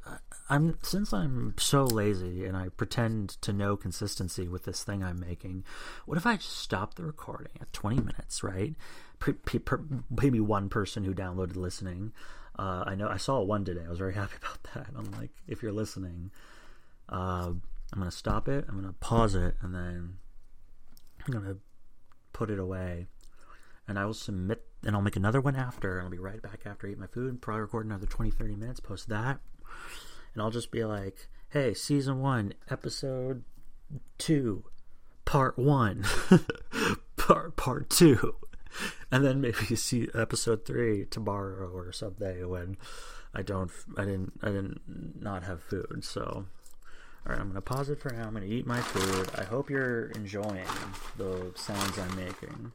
I'm 0.48 0.78
since 0.82 1.12
I'm 1.12 1.54
so 1.58 1.84
lazy 1.84 2.44
and 2.44 2.56
I 2.56 2.68
pretend 2.70 3.40
to 3.42 3.52
know 3.52 3.76
consistency 3.76 4.48
with 4.48 4.64
this 4.64 4.82
thing 4.82 5.02
I'm 5.02 5.20
making. 5.20 5.64
What 6.06 6.16
if 6.16 6.26
I 6.26 6.36
just 6.36 6.58
stop 6.58 6.94
the 6.94 7.04
recording 7.04 7.52
at 7.60 7.72
20 7.72 7.96
minutes, 7.96 8.42
right? 8.42 8.74
Maybe 10.10 10.40
one 10.40 10.68
person 10.68 11.04
who 11.04 11.14
downloaded 11.14 11.56
listening. 11.56 12.12
Uh, 12.58 12.84
I 12.86 12.94
know 12.94 13.08
I 13.08 13.18
saw 13.18 13.42
one 13.42 13.64
today. 13.64 13.82
I 13.84 13.90
was 13.90 13.98
very 13.98 14.14
happy 14.22 14.36
about 14.40 14.62
that. 14.74 14.86
I'm 14.96 15.10
like, 15.12 15.30
if 15.46 15.62
you're 15.62 15.72
listening, 15.72 16.30
uh, 17.10 17.52
I'm 17.92 17.98
gonna 17.98 18.10
stop 18.10 18.48
it. 18.48 18.64
I'm 18.68 18.76
gonna 18.80 18.94
pause 19.00 19.34
it, 19.34 19.56
and 19.60 19.74
then 19.74 20.16
I'm 21.26 21.32
gonna 21.32 21.56
put 22.32 22.50
it 22.50 22.58
away 22.58 23.06
and 23.88 23.98
I 23.98 24.04
will 24.04 24.14
submit, 24.14 24.64
and 24.84 24.94
I'll 24.94 25.02
make 25.02 25.16
another 25.16 25.40
one 25.40 25.56
after. 25.56 26.00
I'll 26.00 26.10
be 26.10 26.18
right 26.18 26.42
back 26.42 26.60
after 26.66 26.86
I 26.86 26.90
eat 26.90 26.98
my 26.98 27.06
food, 27.06 27.40
probably 27.40 27.62
record 27.62 27.86
another 27.86 28.06
20, 28.06 28.30
30 28.30 28.56
minutes, 28.56 28.80
post 28.80 29.08
that, 29.08 29.38
and 30.34 30.42
I'll 30.42 30.50
just 30.50 30.70
be 30.70 30.84
like, 30.84 31.28
hey, 31.50 31.74
season 31.74 32.20
one, 32.20 32.54
episode 32.70 33.44
two, 34.18 34.64
part 35.24 35.58
one, 35.58 36.04
part 37.16 37.56
part 37.56 37.90
two, 37.90 38.36
and 39.10 39.24
then 39.24 39.40
maybe 39.40 39.58
you 39.68 39.76
see 39.76 40.08
episode 40.14 40.64
three 40.64 41.06
tomorrow 41.06 41.70
or 41.70 41.92
someday 41.92 42.44
when 42.44 42.76
I 43.34 43.42
don't, 43.42 43.70
I 43.96 44.04
didn't, 44.04 44.32
I 44.42 44.46
didn't 44.46 45.20
not 45.20 45.44
have 45.44 45.62
food, 45.62 46.04
so. 46.04 46.46
All 47.26 47.32
right, 47.32 47.40
I'm 47.40 47.48
gonna 47.48 47.60
pause 47.60 47.90
it 47.90 48.00
for 48.00 48.10
now. 48.10 48.28
I'm 48.28 48.34
gonna 48.34 48.46
eat 48.46 48.68
my 48.68 48.80
food. 48.80 49.28
I 49.36 49.42
hope 49.42 49.68
you're 49.68 50.06
enjoying 50.10 50.64
the 51.16 51.50
sounds 51.56 51.98
I'm 51.98 52.14
making. 52.14 52.70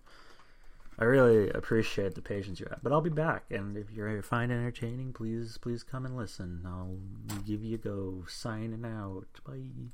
I 1.01 1.05
really 1.05 1.49
appreciate 1.49 2.13
the 2.13 2.21
patience 2.21 2.59
you 2.59 2.67
have. 2.69 2.83
But 2.83 2.91
I'll 2.91 3.01
be 3.01 3.09
back, 3.09 3.45
and 3.49 3.75
if 3.75 3.87
you 3.91 4.21
find 4.21 4.51
entertaining, 4.51 5.13
please, 5.13 5.57
please 5.57 5.81
come 5.81 6.05
and 6.05 6.15
listen. 6.15 6.61
I'll 6.63 6.99
give 7.43 7.63
you 7.63 7.73
a 7.73 7.79
go. 7.79 8.23
Signing 8.27 8.85
out. 8.85 9.25
Bye. 9.43 9.91